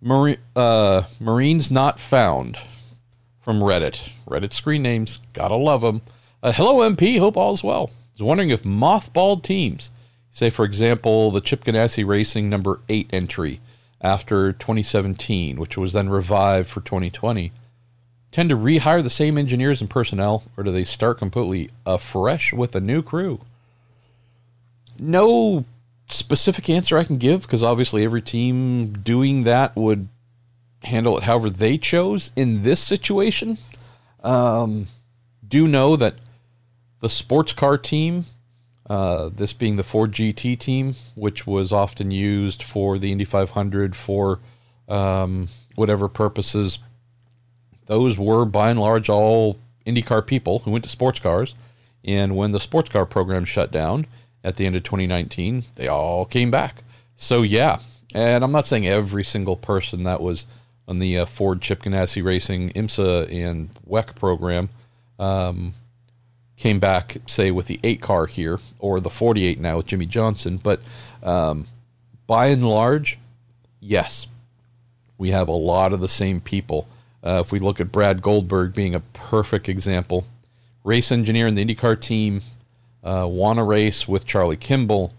[0.00, 2.58] Marine, uh, Marines Not Found
[3.42, 4.10] from Reddit.
[4.26, 5.20] Reddit screen names.
[5.32, 6.00] Gotta love them.
[6.42, 7.18] Uh, hello, MP.
[7.18, 7.90] Hope all's well.
[7.90, 9.90] I was wondering if mothballed teams,
[10.30, 13.60] say, for example, the Chip Ganassi Racing number 8 entry
[14.00, 17.52] after 2017, which was then revived for 2020,
[18.30, 22.74] tend to rehire the same engineers and personnel, or do they start completely afresh with
[22.74, 23.40] a new crew?
[24.98, 25.64] No
[26.08, 30.08] specific answer I can give because obviously every team doing that would
[30.84, 33.58] handle it however they chose in this situation.
[34.22, 34.86] Um,
[35.46, 36.16] do know that
[37.00, 38.24] the sports car team,
[38.88, 43.94] uh, this being the Ford GT team, which was often used for the Indy 500
[43.96, 44.40] for
[44.88, 46.78] um, whatever purposes,
[47.86, 51.54] those were by and large all IndyCar people who went to sports cars.
[52.04, 54.06] And when the sports car program shut down
[54.44, 56.84] at the end of 2019, they all came back.
[57.16, 57.78] So, yeah.
[58.14, 60.46] And I'm not saying every single person that was
[60.88, 64.68] on the uh, Ford Chip Ganassi Racing IMSA and WEC program
[65.18, 65.74] um,
[66.56, 70.58] came back, say, with the 8 car here or the 48 now with Jimmie Johnson.
[70.58, 70.80] But
[71.22, 71.66] um,
[72.26, 73.18] by and large,
[73.80, 74.26] yes,
[75.18, 76.88] we have a lot of the same people.
[77.24, 80.24] Uh, if we look at Brad Goldberg being a perfect example,
[80.82, 82.42] race engineer in the IndyCar team,
[83.04, 85.12] uh, won a race with Charlie Kimball,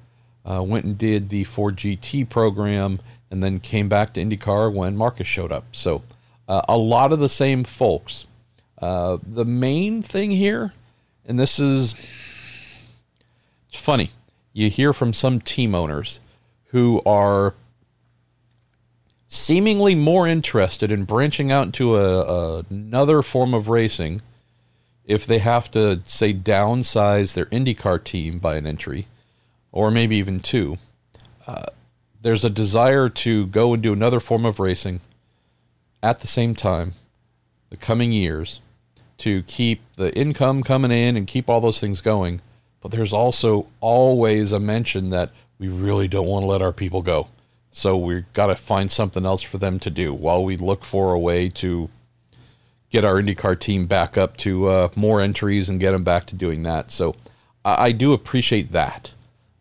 [0.46, 3.00] uh, went and did the Ford GT program,
[3.34, 5.66] and then came back to IndyCar when Marcus showed up.
[5.72, 6.04] So
[6.48, 8.28] uh, a lot of the same folks.
[8.80, 10.74] Uh, the main thing here,
[11.26, 11.96] and this is
[13.68, 14.12] it's funny,
[14.54, 16.20] you hear from some team owners
[16.68, 17.56] who are
[19.28, 24.22] seemingly more interested in branching out into a, a, another form of racing
[25.06, 29.08] if they have to say downsize their IndyCar team by an entry,
[29.72, 30.78] or maybe even two.
[31.48, 31.64] Uh,
[32.24, 35.02] there's a desire to go and do another form of racing
[36.02, 36.94] at the same time,
[37.70, 38.62] the coming years,
[39.18, 42.42] to keep the income coming in and keep all those things going.
[42.82, 47.02] But there's also always a mention that we really don't want to let our people
[47.02, 47.28] go.
[47.72, 51.14] So we've got to find something else for them to do while we look for
[51.14, 51.90] a way to
[52.90, 56.36] get our IndyCar team back up to uh, more entries and get them back to
[56.36, 56.92] doing that.
[56.92, 57.16] So
[57.66, 59.12] I, I do appreciate that,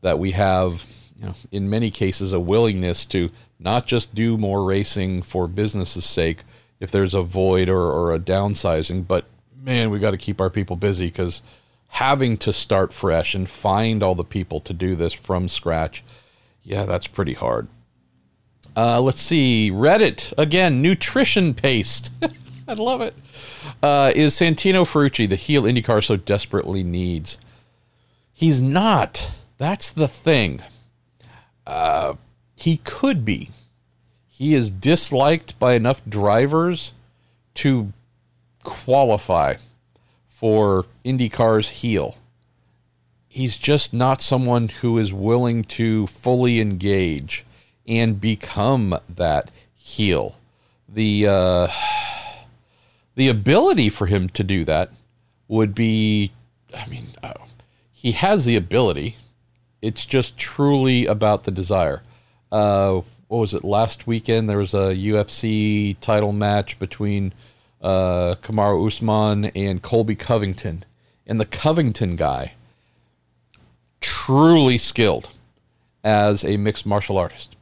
[0.02, 0.84] that we have
[1.22, 6.04] you know, in many cases, a willingness to not just do more racing for business's
[6.04, 6.42] sake
[6.80, 10.50] if there's a void or, or a downsizing, but man, we got to keep our
[10.50, 11.40] people busy because
[11.90, 16.02] having to start fresh and find all the people to do this from scratch,
[16.64, 17.68] yeah, that's pretty hard.
[18.76, 19.70] Uh, let's see.
[19.72, 20.82] Reddit again.
[20.82, 22.10] Nutrition paste.
[22.68, 23.14] I love it.
[23.80, 27.38] Uh, is Santino Ferrucci the heel IndyCar so desperately needs?
[28.32, 29.30] He's not.
[29.58, 30.62] That's the thing.
[31.66, 32.14] Uh,
[32.56, 33.50] he could be.
[34.28, 36.92] He is disliked by enough drivers
[37.54, 37.92] to
[38.62, 39.56] qualify
[40.28, 42.16] for IndyCar's heel.
[43.28, 47.44] He's just not someone who is willing to fully engage
[47.86, 50.36] and become that heel.
[50.88, 51.68] The uh,
[53.14, 54.90] the ability for him to do that
[55.48, 56.32] would be,
[56.74, 57.34] I mean, uh,
[57.92, 59.16] he has the ability.
[59.82, 62.02] It's just truly about the desire.
[62.50, 64.48] Uh, what was it last weekend?
[64.48, 67.34] There was a UFC title match between
[67.82, 70.84] uh, Kamaru Usman and Colby Covington,
[71.26, 72.52] and the Covington guy,
[74.00, 75.30] truly skilled
[76.04, 77.56] as a mixed martial artist,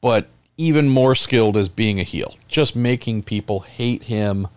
[0.00, 4.48] but even more skilled as being a heel, just making people hate him,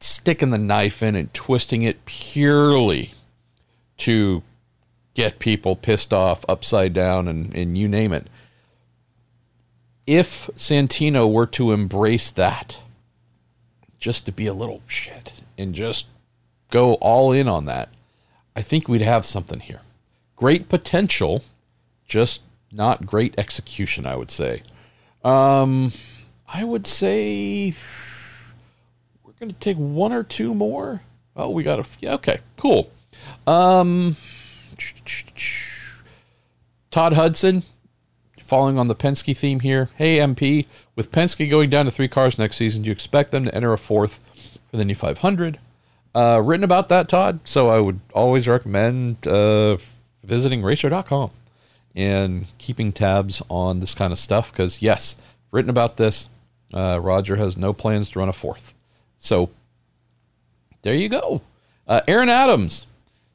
[0.00, 3.12] sticking the knife in and twisting it purely
[3.98, 4.42] to
[5.14, 8.26] get people pissed off, upside down, and, and you name it.
[10.06, 12.78] If Santino were to embrace that,
[13.98, 16.06] just to be a little shit and just
[16.70, 17.88] go all in on that,
[18.56, 19.80] I think we'd have something here.
[20.36, 21.42] Great potential,
[22.04, 22.42] just
[22.72, 24.62] not great execution, I would say.
[25.24, 25.92] Um,
[26.48, 27.74] I would say
[29.22, 31.02] we're going to take one or two more.
[31.36, 32.14] Oh, we got a yeah.
[32.14, 32.90] Okay, cool.
[33.46, 34.16] Um,
[36.90, 37.62] Todd Hudson,
[38.38, 39.88] following on the Penske theme here.
[39.96, 43.46] Hey, MP, with Penske going down to three cars next season, do you expect them
[43.46, 44.20] to enter a fourth
[44.70, 45.58] for the Indy 500?
[46.14, 47.40] Uh, written about that, Todd.
[47.44, 49.78] So I would always recommend uh,
[50.22, 51.30] visiting racer.com
[51.94, 55.16] and keeping tabs on this kind of stuff because, yes,
[55.50, 56.28] written about this.
[56.74, 58.74] Uh, Roger has no plans to run a fourth.
[59.18, 59.50] So
[60.82, 61.40] there you go.
[61.86, 62.86] Uh, Aaron Adams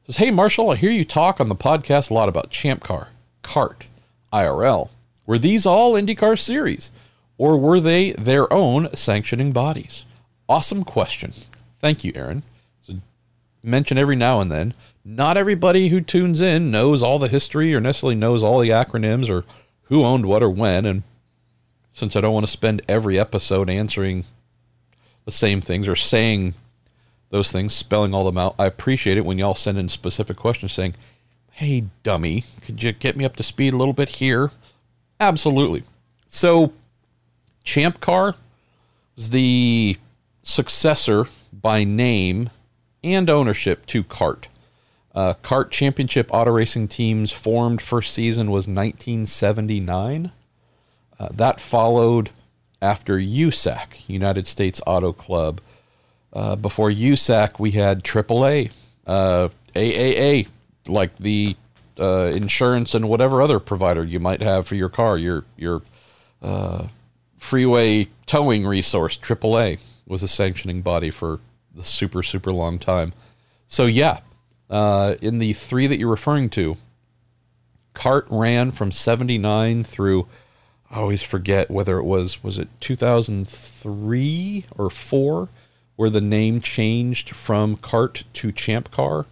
[0.08, 3.08] says, Hey, Marshall, I hear you talk on the podcast a lot about Champ Car,
[3.42, 3.86] CART,
[4.32, 4.88] IRL.
[5.26, 6.90] Were these all IndyCar series,
[7.36, 10.06] or were they their own sanctioning bodies?
[10.48, 11.34] Awesome question.
[11.80, 12.42] Thank you, Aaron.
[12.80, 12.94] So
[13.62, 14.72] mention every now and then.
[15.04, 19.28] Not everybody who tunes in knows all the history or necessarily knows all the acronyms
[19.28, 19.44] or
[19.84, 20.86] who owned what or when.
[20.86, 21.02] And
[21.92, 24.24] since I don't want to spend every episode answering
[25.26, 26.54] the same things or saying
[27.30, 30.72] those things, spelling all them out, I appreciate it when y'all send in specific questions
[30.72, 30.94] saying,
[31.50, 34.52] Hey, dummy, could you get me up to speed a little bit here?
[35.20, 35.82] Absolutely.
[36.28, 36.72] So,
[37.64, 38.36] Champ Car
[39.16, 39.96] was the
[40.42, 42.50] successor by name
[43.02, 44.48] and ownership to CART.
[45.14, 50.30] Uh, CART Championship Auto Racing Teams formed first season was 1979.
[51.18, 52.30] Uh, that followed
[52.80, 55.60] after USAC, United States Auto Club.
[56.32, 58.70] Uh, before USAC, we had AAA,
[59.06, 60.46] uh, AAA,
[60.86, 61.56] like the
[61.98, 65.82] uh, insurance and whatever other provider you might have for your car, your your
[66.42, 66.86] uh,
[67.36, 69.16] freeway towing resource.
[69.18, 71.40] AAA was a sanctioning body for
[71.74, 73.12] the super super long time.
[73.66, 74.20] So yeah,
[74.70, 76.76] uh, in the three that you're referring to,
[77.94, 80.26] CART ran from '79 through.
[80.90, 85.48] I always forget whether it was was it 2003 or four,
[85.98, 89.26] where the name changed from CART to Champ Car,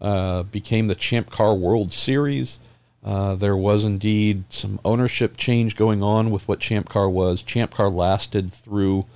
[0.00, 2.60] uh, became the Champ Car World Series.
[3.04, 7.42] Uh, there was indeed some ownership change going on with what Champ Car was.
[7.42, 9.06] Champ Car lasted through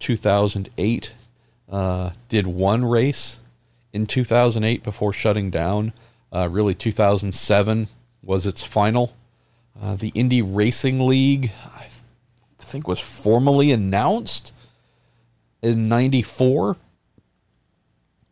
[0.00, 1.14] 2008.
[1.70, 3.38] Uh, did one race
[3.92, 5.92] in 2008 before shutting down.
[6.34, 7.86] Uh, really, 2007
[8.20, 9.14] was its final.
[9.80, 11.86] Uh, the Indy Racing League, I
[12.58, 14.52] think, was formally announced
[15.62, 16.76] in 94.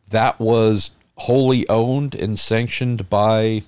[0.09, 3.62] That was wholly owned and sanctioned by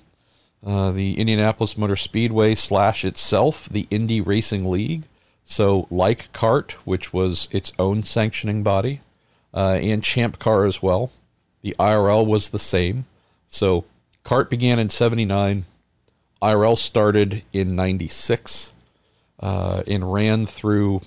[0.65, 5.03] uh, the Indianapolis Motor Speedway slash itself, the Indy Racing League.
[5.43, 9.01] So, like CART, which was its own sanctioning body,
[9.53, 11.11] uh, and Champ Car as well,
[11.61, 13.05] the IRL was the same.
[13.47, 13.85] So,
[14.23, 15.65] CART began in 79,
[16.41, 18.71] IRL started in 96,
[19.39, 21.01] uh, and ran through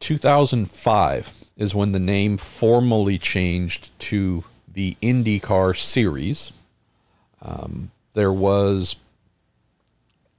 [0.00, 6.52] 2005 is when the name formally changed to the IndyCar Series.
[7.42, 8.96] Um, there was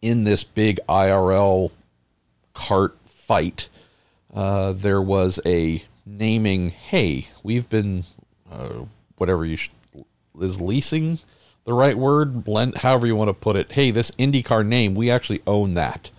[0.01, 1.71] in this big IRL
[2.53, 3.69] CART fight,
[4.33, 8.03] uh, there was a naming, hey, we've been,
[8.51, 8.85] uh,
[9.17, 9.71] whatever you should,
[10.39, 11.19] is leasing
[11.65, 12.47] the right word?
[12.47, 13.71] Lent, however you want to put it.
[13.73, 16.09] Hey, this IndyCar name, we actually own that.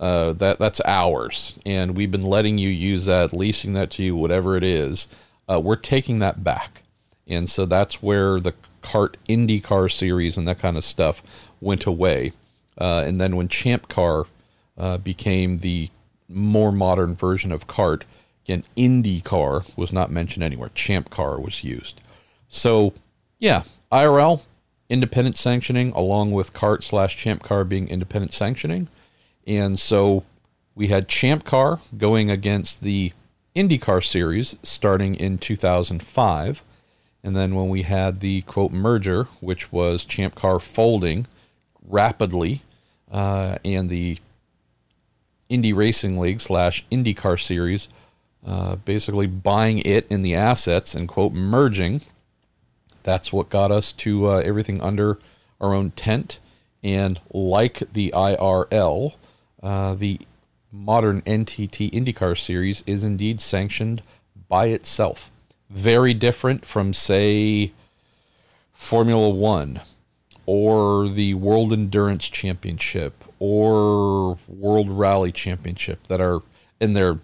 [0.00, 4.16] Uh, that that's ours, and we've been letting you use that, leasing that to you,
[4.16, 5.06] whatever it is.
[5.46, 6.82] Uh, we're taking that back,
[7.28, 11.22] and so that's where the CART IndyCar series and that kind of stuff
[11.60, 12.32] went away.
[12.78, 14.26] Uh, and then when Champ Car
[14.78, 15.90] uh, became the
[16.28, 18.04] more modern version of CART,
[18.44, 20.70] again, IndyCar was not mentioned anywhere.
[20.74, 22.00] Champ Car was used.
[22.48, 22.94] So,
[23.38, 24.42] yeah, IRL
[24.88, 28.88] independent sanctioning along with CART slash Champ Car being independent sanctioning.
[29.46, 30.24] And so
[30.74, 33.12] we had Champ Car going against the
[33.56, 36.62] IndyCar series starting in 2005.
[37.22, 41.26] And then when we had the quote merger, which was Champ Car folding
[41.86, 42.62] rapidly,
[43.10, 44.18] uh, and the
[45.48, 47.88] Indy Racing League slash IndyCar series
[48.46, 52.00] uh, basically buying it in the assets and quote merging.
[53.02, 55.18] That's what got us to uh, everything under
[55.60, 56.38] our own tent.
[56.82, 59.14] And like the IRL,
[59.62, 60.20] uh, the
[60.72, 64.02] modern NTT IndyCar series is indeed sanctioned
[64.48, 65.30] by itself.
[65.68, 67.72] Very different from, say,
[68.72, 69.80] Formula One
[70.46, 76.40] or the World Endurance Championship or World Rally Championship that are
[76.80, 77.18] in their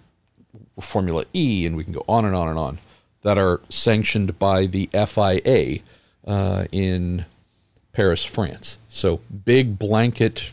[0.80, 2.78] Formula E, and we can go on and on and on,
[3.22, 5.80] that are sanctioned by the FIA
[6.26, 7.24] uh, in
[7.93, 8.78] Paris, France.
[8.89, 10.51] So big blanket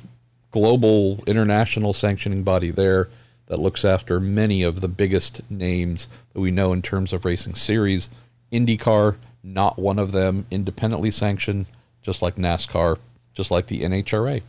[0.54, 3.10] global international sanctioning body there
[3.48, 7.56] that looks after many of the biggest names that we know in terms of racing
[7.56, 8.10] series.
[8.52, 11.66] IndyCar, not one of them, independently sanctioned,
[12.04, 13.00] just like NASCAR,
[13.34, 14.44] just like the NHRA.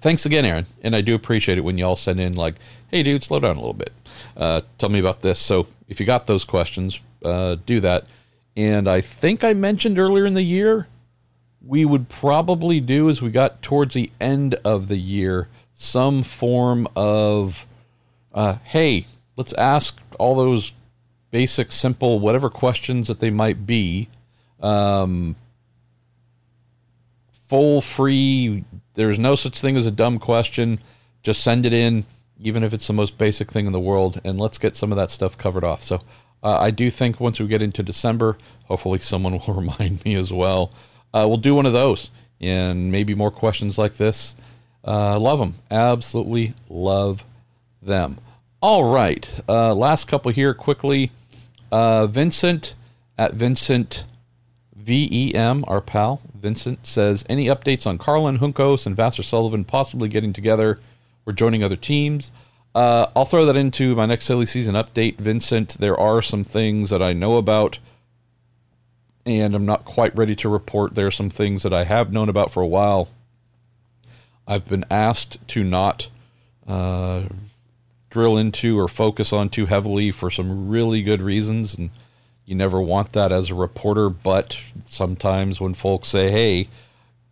[0.00, 0.66] Thanks again, Aaron.
[0.82, 2.54] And I do appreciate it when y'all send in, like,
[2.88, 3.92] hey, dude, slow down a little bit.
[4.36, 5.40] Uh, tell me about this.
[5.40, 8.06] So if you got those questions, uh, do that.
[8.56, 10.86] And I think I mentioned earlier in the year
[11.66, 16.86] we would probably do as we got towards the end of the year some form
[16.94, 17.66] of
[18.32, 19.06] uh, hey
[19.36, 20.72] let's ask all those
[21.30, 24.08] basic simple whatever questions that they might be
[24.60, 25.34] um,
[27.32, 30.78] full free there's no such thing as a dumb question.
[31.22, 32.04] Just send it in
[32.40, 34.96] even if it's the most basic thing in the world and let's get some of
[34.96, 35.82] that stuff covered off.
[35.82, 36.02] So
[36.42, 40.30] uh, i do think once we get into december hopefully someone will remind me as
[40.30, 40.70] well
[41.14, 42.10] uh, we'll do one of those
[42.40, 44.34] and maybe more questions like this.
[44.86, 45.54] Uh, love them.
[45.70, 47.24] Absolutely love
[47.80, 48.18] them.
[48.60, 49.28] All right.
[49.48, 51.10] Uh, last couple here quickly.
[51.72, 52.74] Uh, Vincent
[53.16, 54.04] at Vincent
[54.76, 60.32] VEM, our pal, Vincent says, Any updates on Carlin, Juncos, and Vasser Sullivan possibly getting
[60.32, 60.78] together
[61.24, 62.30] or joining other teams?
[62.74, 65.76] Uh, I'll throw that into my next silly season update, Vincent.
[65.78, 67.78] There are some things that I know about,
[69.26, 70.94] and I'm not quite ready to report.
[70.94, 73.08] There are some things that I have known about for a while.
[74.46, 76.08] I've been asked to not
[76.66, 77.24] uh,
[78.10, 81.90] drill into or focus on too heavily for some really good reasons, and
[82.44, 84.10] you never want that as a reporter.
[84.10, 86.68] But sometimes when folks say, "Hey,"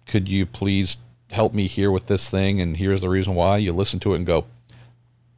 [0.07, 0.97] could you please
[1.31, 2.61] help me here with this thing?
[2.61, 3.57] And here's the reason why.
[3.59, 4.45] You listen to it and go,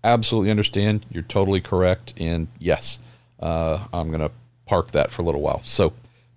[0.02, 1.07] absolutely understand.
[1.11, 2.14] You're totally correct.
[2.18, 2.98] And yes,
[3.40, 4.30] uh, I'm going to
[4.66, 5.62] park that for a little while.
[5.64, 5.92] So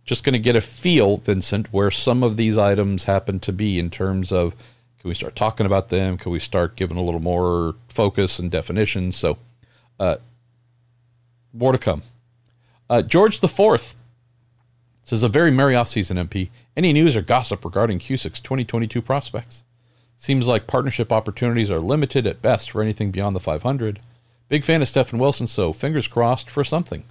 [0.07, 3.77] just going to get a feel, Vincent, where some of these items happen to be
[3.77, 4.55] in terms of
[4.99, 6.17] can we start talking about them?
[6.17, 9.11] Can we start giving a little more focus and definition?
[9.11, 9.37] So,
[9.99, 10.15] uh,
[11.53, 12.01] more to come.
[12.89, 13.95] Uh, George the Fourth
[15.03, 16.49] says a very merry offseason, MP.
[16.75, 19.63] Any news or gossip regarding Cusick's 2022 prospects?
[20.15, 23.99] Seems like partnership opportunities are limited at best for anything beyond the 500.
[24.49, 27.03] Big fan of Stefan Wilson, so fingers crossed for something.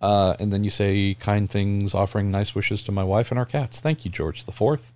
[0.00, 3.46] Uh, and then you say kind things, offering nice wishes to my wife and our
[3.46, 3.80] cats.
[3.80, 4.92] Thank you, George the Fourth.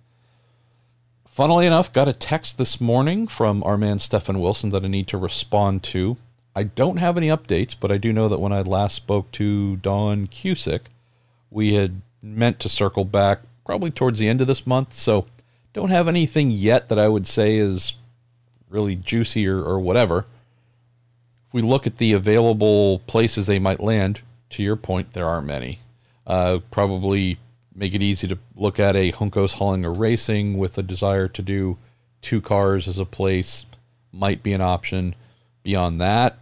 [1.27, 5.07] Funnily enough, got a text this morning from our man Stefan Wilson that I need
[5.09, 6.17] to respond to.
[6.55, 9.75] I don't have any updates, but I do know that when I last spoke to
[9.75, 10.83] Don Cusick,
[11.51, 14.93] we had meant to circle back probably towards the end of this month.
[14.93, 15.25] So
[15.73, 17.95] don't have anything yet that I would say is
[18.69, 20.25] really juicy or, or whatever.
[21.47, 24.21] If we look at the available places they might land,
[24.51, 25.79] to your point, there aren't many.
[26.25, 27.37] Uh, probably
[27.73, 31.77] make it easy to look at a Juncos Hollinger Racing with a desire to do
[32.21, 33.65] two cars as a place
[34.11, 35.15] might be an option.
[35.63, 36.37] Beyond that,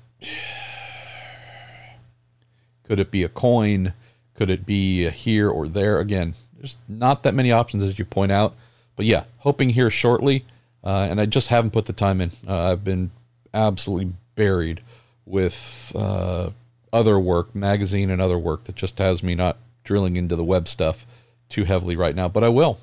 [2.83, 3.93] could it be a Coyne?
[4.35, 5.99] Could it be here or there?
[5.99, 8.55] Again, there's not that many options as you point out.
[8.95, 10.45] But yeah, hoping here shortly.
[10.83, 12.31] Uh, and I just haven't put the time in.
[12.47, 13.11] Uh, I've been
[13.53, 14.81] absolutely buried
[15.25, 16.49] with uh,
[16.93, 20.69] other work, magazine and other work that just has me not drilling into the web
[20.69, 21.05] stuff
[21.49, 22.29] too heavily right now.
[22.29, 22.79] But I will.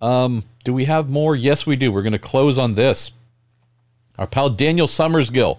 [0.00, 1.36] Um, do we have more?
[1.36, 1.92] Yes, we do.
[1.92, 3.10] We're going to close on this.
[4.18, 5.58] Our pal Daniel Summersgill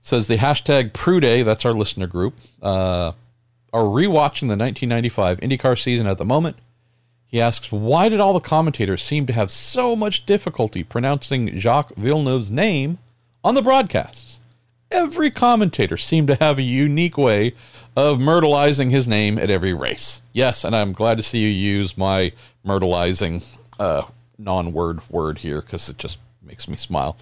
[0.00, 3.12] says the hashtag Prude, that's our listener group, uh,
[3.72, 6.56] are rewatching the 1995 IndyCar season at the moment.
[7.26, 11.94] He asks, why did all the commentators seem to have so much difficulty pronouncing Jacques
[11.96, 12.98] Villeneuve's name
[13.42, 14.35] on the broadcasts?
[14.90, 17.54] Every commentator seemed to have a unique way
[17.96, 20.22] of myrtleizing his name at every race.
[20.32, 22.32] Yes, and I'm glad to see you use my
[22.64, 23.44] myrtleizing
[23.78, 24.04] uh,
[24.38, 27.16] non word word here because it just makes me smile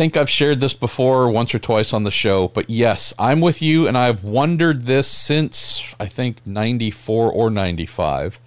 [0.00, 3.60] think I've shared this before once or twice on the show, but yes, I'm with
[3.60, 8.40] you, and I've wondered this since I think 94 or 95.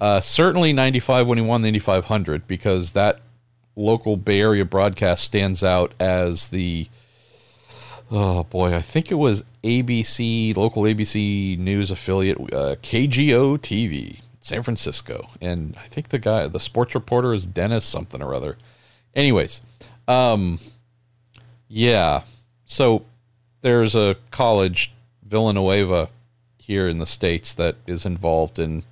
[0.00, 3.20] Uh, certainly 95 when he won the Indy 500, because that
[3.76, 6.88] local Bay Area broadcast stands out as the.
[8.10, 14.62] Oh boy, I think it was ABC, local ABC news affiliate, uh, KGO TV, San
[14.64, 15.28] Francisco.
[15.40, 18.56] And I think the guy, the sports reporter is Dennis something or other.
[19.14, 19.62] Anyways,
[20.08, 20.58] um,
[21.68, 22.22] yeah.
[22.64, 23.04] So
[23.60, 24.92] there's a college,
[25.22, 26.08] Villanova,
[26.58, 28.84] here in the States that is involved in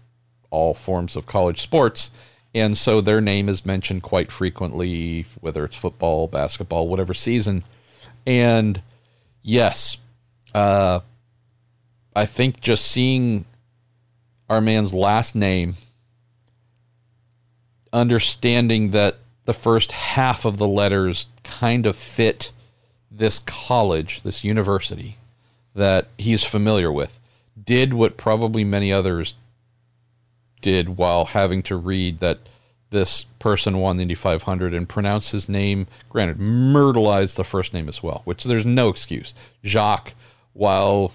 [0.50, 2.10] all forms of college sports.
[2.58, 7.62] And so their name is mentioned quite frequently, whether it's football, basketball, whatever season.
[8.26, 8.82] And
[9.42, 9.96] yes,
[10.54, 11.00] uh,
[12.16, 13.44] I think just seeing
[14.50, 15.74] our man's last name,
[17.92, 22.50] understanding that the first half of the letters kind of fit
[23.08, 25.16] this college, this university
[25.76, 27.20] that he's familiar with,
[27.62, 29.36] did what probably many others
[30.60, 32.38] did while having to read that
[32.90, 37.88] this person won the Indy 500 and pronounce his name, granted, myrtleized the first name
[37.88, 39.34] as well, which there's no excuse.
[39.64, 40.14] Jacques,
[40.54, 41.12] while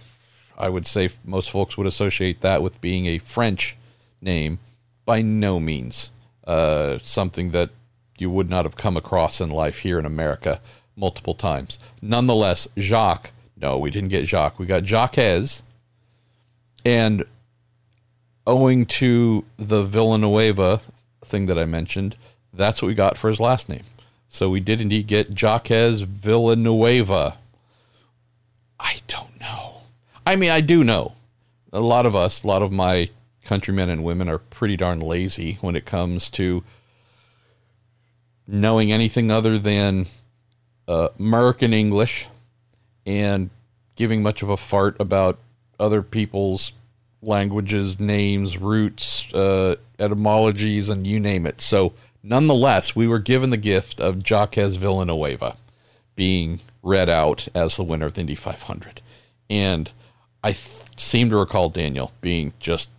[0.58, 3.76] I would say most folks would associate that with being a French
[4.22, 4.60] name,
[5.06, 6.12] by no means
[6.46, 7.72] uh, something that
[8.18, 10.62] you would not have come across in life here in America
[10.96, 11.80] multiple times.
[12.02, 14.60] Nonetheless, Jacques, no, we didn't get Jacques.
[14.60, 15.18] We got Jack.
[16.86, 17.24] And
[18.46, 20.82] owing to the Villanova
[21.24, 22.16] thing that I mentioned,
[22.54, 23.84] that's what we got for his last name.
[24.30, 27.38] So we did indeed get Jack Villanova.
[28.80, 29.82] I don't know.
[30.26, 31.14] I mean, I do know.
[31.72, 33.10] A lot of us, a lot of my
[33.44, 36.64] countrymen and women are pretty darn lazy when it comes to
[38.48, 40.06] knowing anything other than
[40.88, 42.28] uh, American English
[43.06, 43.50] and
[43.96, 45.38] giving much of a fart about
[45.80, 46.72] other people's
[47.24, 51.61] languages, names, roots, uh, etymologies, and you name it.
[51.61, 55.57] So, nonetheless, we were given the gift of Jack Villanova.
[56.15, 59.01] being read out as the winner of the Indy 500.
[59.49, 59.89] And
[60.43, 62.89] I th- seem to recall Daniel being just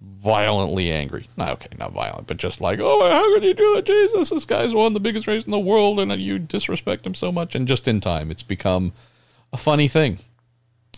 [0.00, 1.28] violently angry.
[1.36, 3.86] Not okay, not violent, but just like, oh, how could you do that?
[3.86, 7.30] Jesus, this guy's won the biggest race in the world, and you disrespect him so
[7.32, 7.54] much.
[7.54, 8.92] And just in time, it's become
[9.52, 10.18] a funny thing.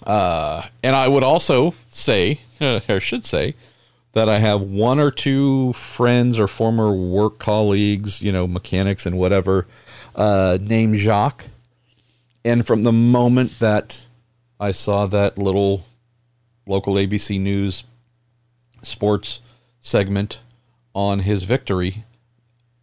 [0.06, 3.54] Uh, and I would also say, uh, or should say,
[4.12, 9.18] that I have one or two friends or former work colleagues, you know, mechanics and
[9.18, 9.66] whatever,
[10.14, 11.46] uh, named Jacques.
[12.44, 14.06] And from the moment that
[14.60, 15.84] I saw that little
[16.66, 17.84] local ABC News
[18.82, 19.40] sports
[19.80, 20.40] segment
[20.94, 22.04] on his victory,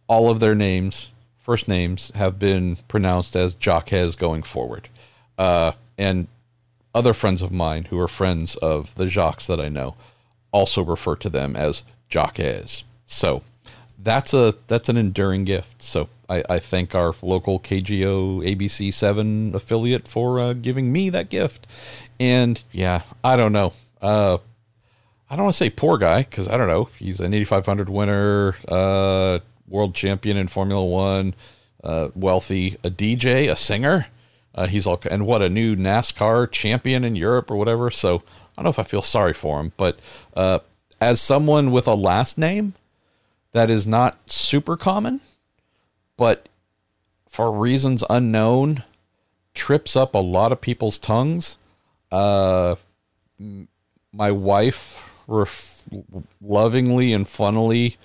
[0.08, 4.88] all of their names, first names, have been pronounced as Jacques going forward.
[5.38, 6.26] Uh, and
[6.94, 9.94] other friends of mine who are friends of the Jacques that I know
[10.52, 12.40] also refer to them as Jacques.
[13.04, 13.42] So
[13.98, 15.82] that's a that's an enduring gift.
[15.82, 21.28] So I, I thank our local KGO ABC seven affiliate for uh, giving me that
[21.28, 21.66] gift.
[22.18, 23.72] And yeah, I don't know.
[24.00, 24.38] Uh,
[25.28, 26.88] I don't want to say poor guy because I don't know.
[26.98, 29.38] He's an 8500 winner, uh,
[29.68, 31.34] world champion in Formula One,
[31.84, 34.06] uh, wealthy, a DJ, a singer.
[34.60, 37.90] Uh, he's all and what a new NASCAR champion in Europe or whatever.
[37.90, 38.20] So I
[38.56, 39.98] don't know if I feel sorry for him, but
[40.36, 40.58] uh,
[41.00, 42.74] as someone with a last name
[43.52, 45.22] that is not super common,
[46.18, 46.50] but
[47.26, 48.84] for reasons unknown,
[49.54, 51.56] trips up a lot of people's tongues.
[52.12, 52.74] Uh,
[54.12, 55.84] my wife ref-
[56.38, 57.96] lovingly and funnily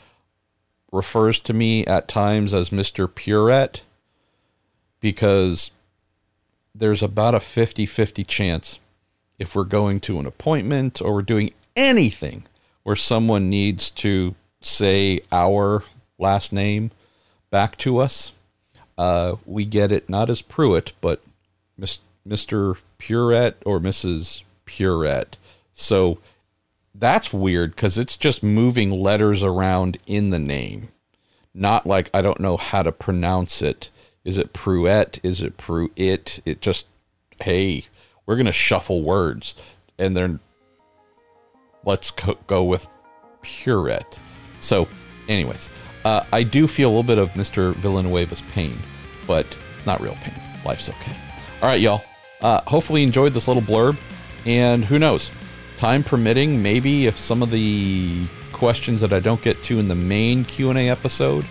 [0.90, 3.14] refers to me at times as Mr.
[3.14, 3.82] Purette
[5.02, 5.72] because
[6.78, 8.80] there's about a 50 50 chance
[9.40, 12.44] if we're going to an appointment or we're doing anything
[12.84, 15.84] where someone needs to say our
[16.18, 16.92] last name
[17.50, 18.32] back to us,
[18.98, 21.22] uh, we get it not as Pruett, but
[22.28, 22.78] Mr.
[22.98, 24.44] Purette or Mrs.
[24.66, 25.38] Purette.
[25.74, 26.20] So
[26.94, 30.90] that's weird because it's just moving letters around in the name.
[31.54, 33.90] Not like I don't know how to pronounce it.
[34.26, 35.20] Is it Pruett?
[35.24, 36.42] Is it Pruitt?
[36.46, 36.88] It just,
[37.42, 37.86] hey,
[38.26, 39.56] we're going to shuffle words.
[39.98, 40.40] And then
[41.86, 42.88] let's co- go with
[43.42, 44.20] Purette.
[44.60, 44.88] So,
[45.30, 45.70] anyways,
[46.04, 47.74] uh, I do feel a little bit of Mr.
[47.76, 48.76] Villanova's pain,
[49.26, 49.46] but
[49.78, 50.36] it's not real pain.
[50.66, 51.16] Life's okay.
[51.62, 52.04] All right, y'all.
[52.42, 53.98] Uh, hopefully, you enjoyed this little blurb.
[54.46, 55.32] And who knows?
[55.78, 59.96] time permitting, maybe if some of the questions that I don't get to in the
[59.96, 61.46] main Q&A episode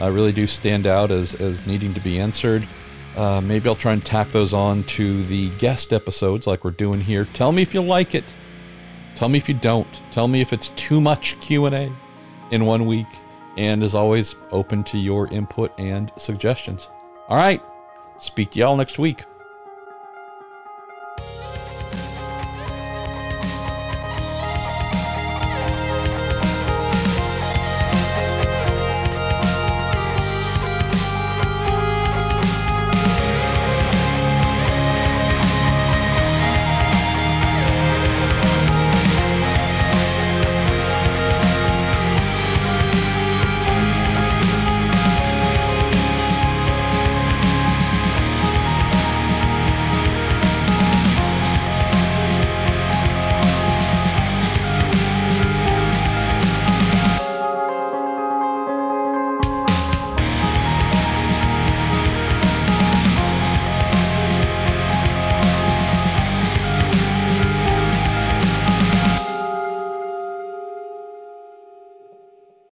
[0.00, 2.66] uh, really do stand out as, as needing to be answered,
[3.16, 7.00] uh, maybe I'll try and tack those on to the guest episodes like we're doing
[7.00, 7.26] here.
[7.32, 8.24] Tell me if you like it.
[9.14, 9.88] Tell me if you don't.
[10.10, 11.90] Tell me if it's too much Q&A
[12.50, 13.06] in one week.
[13.56, 16.90] And as always, open to your input and suggestions.
[17.28, 17.62] All right.
[18.18, 19.24] Speak to y'all next week.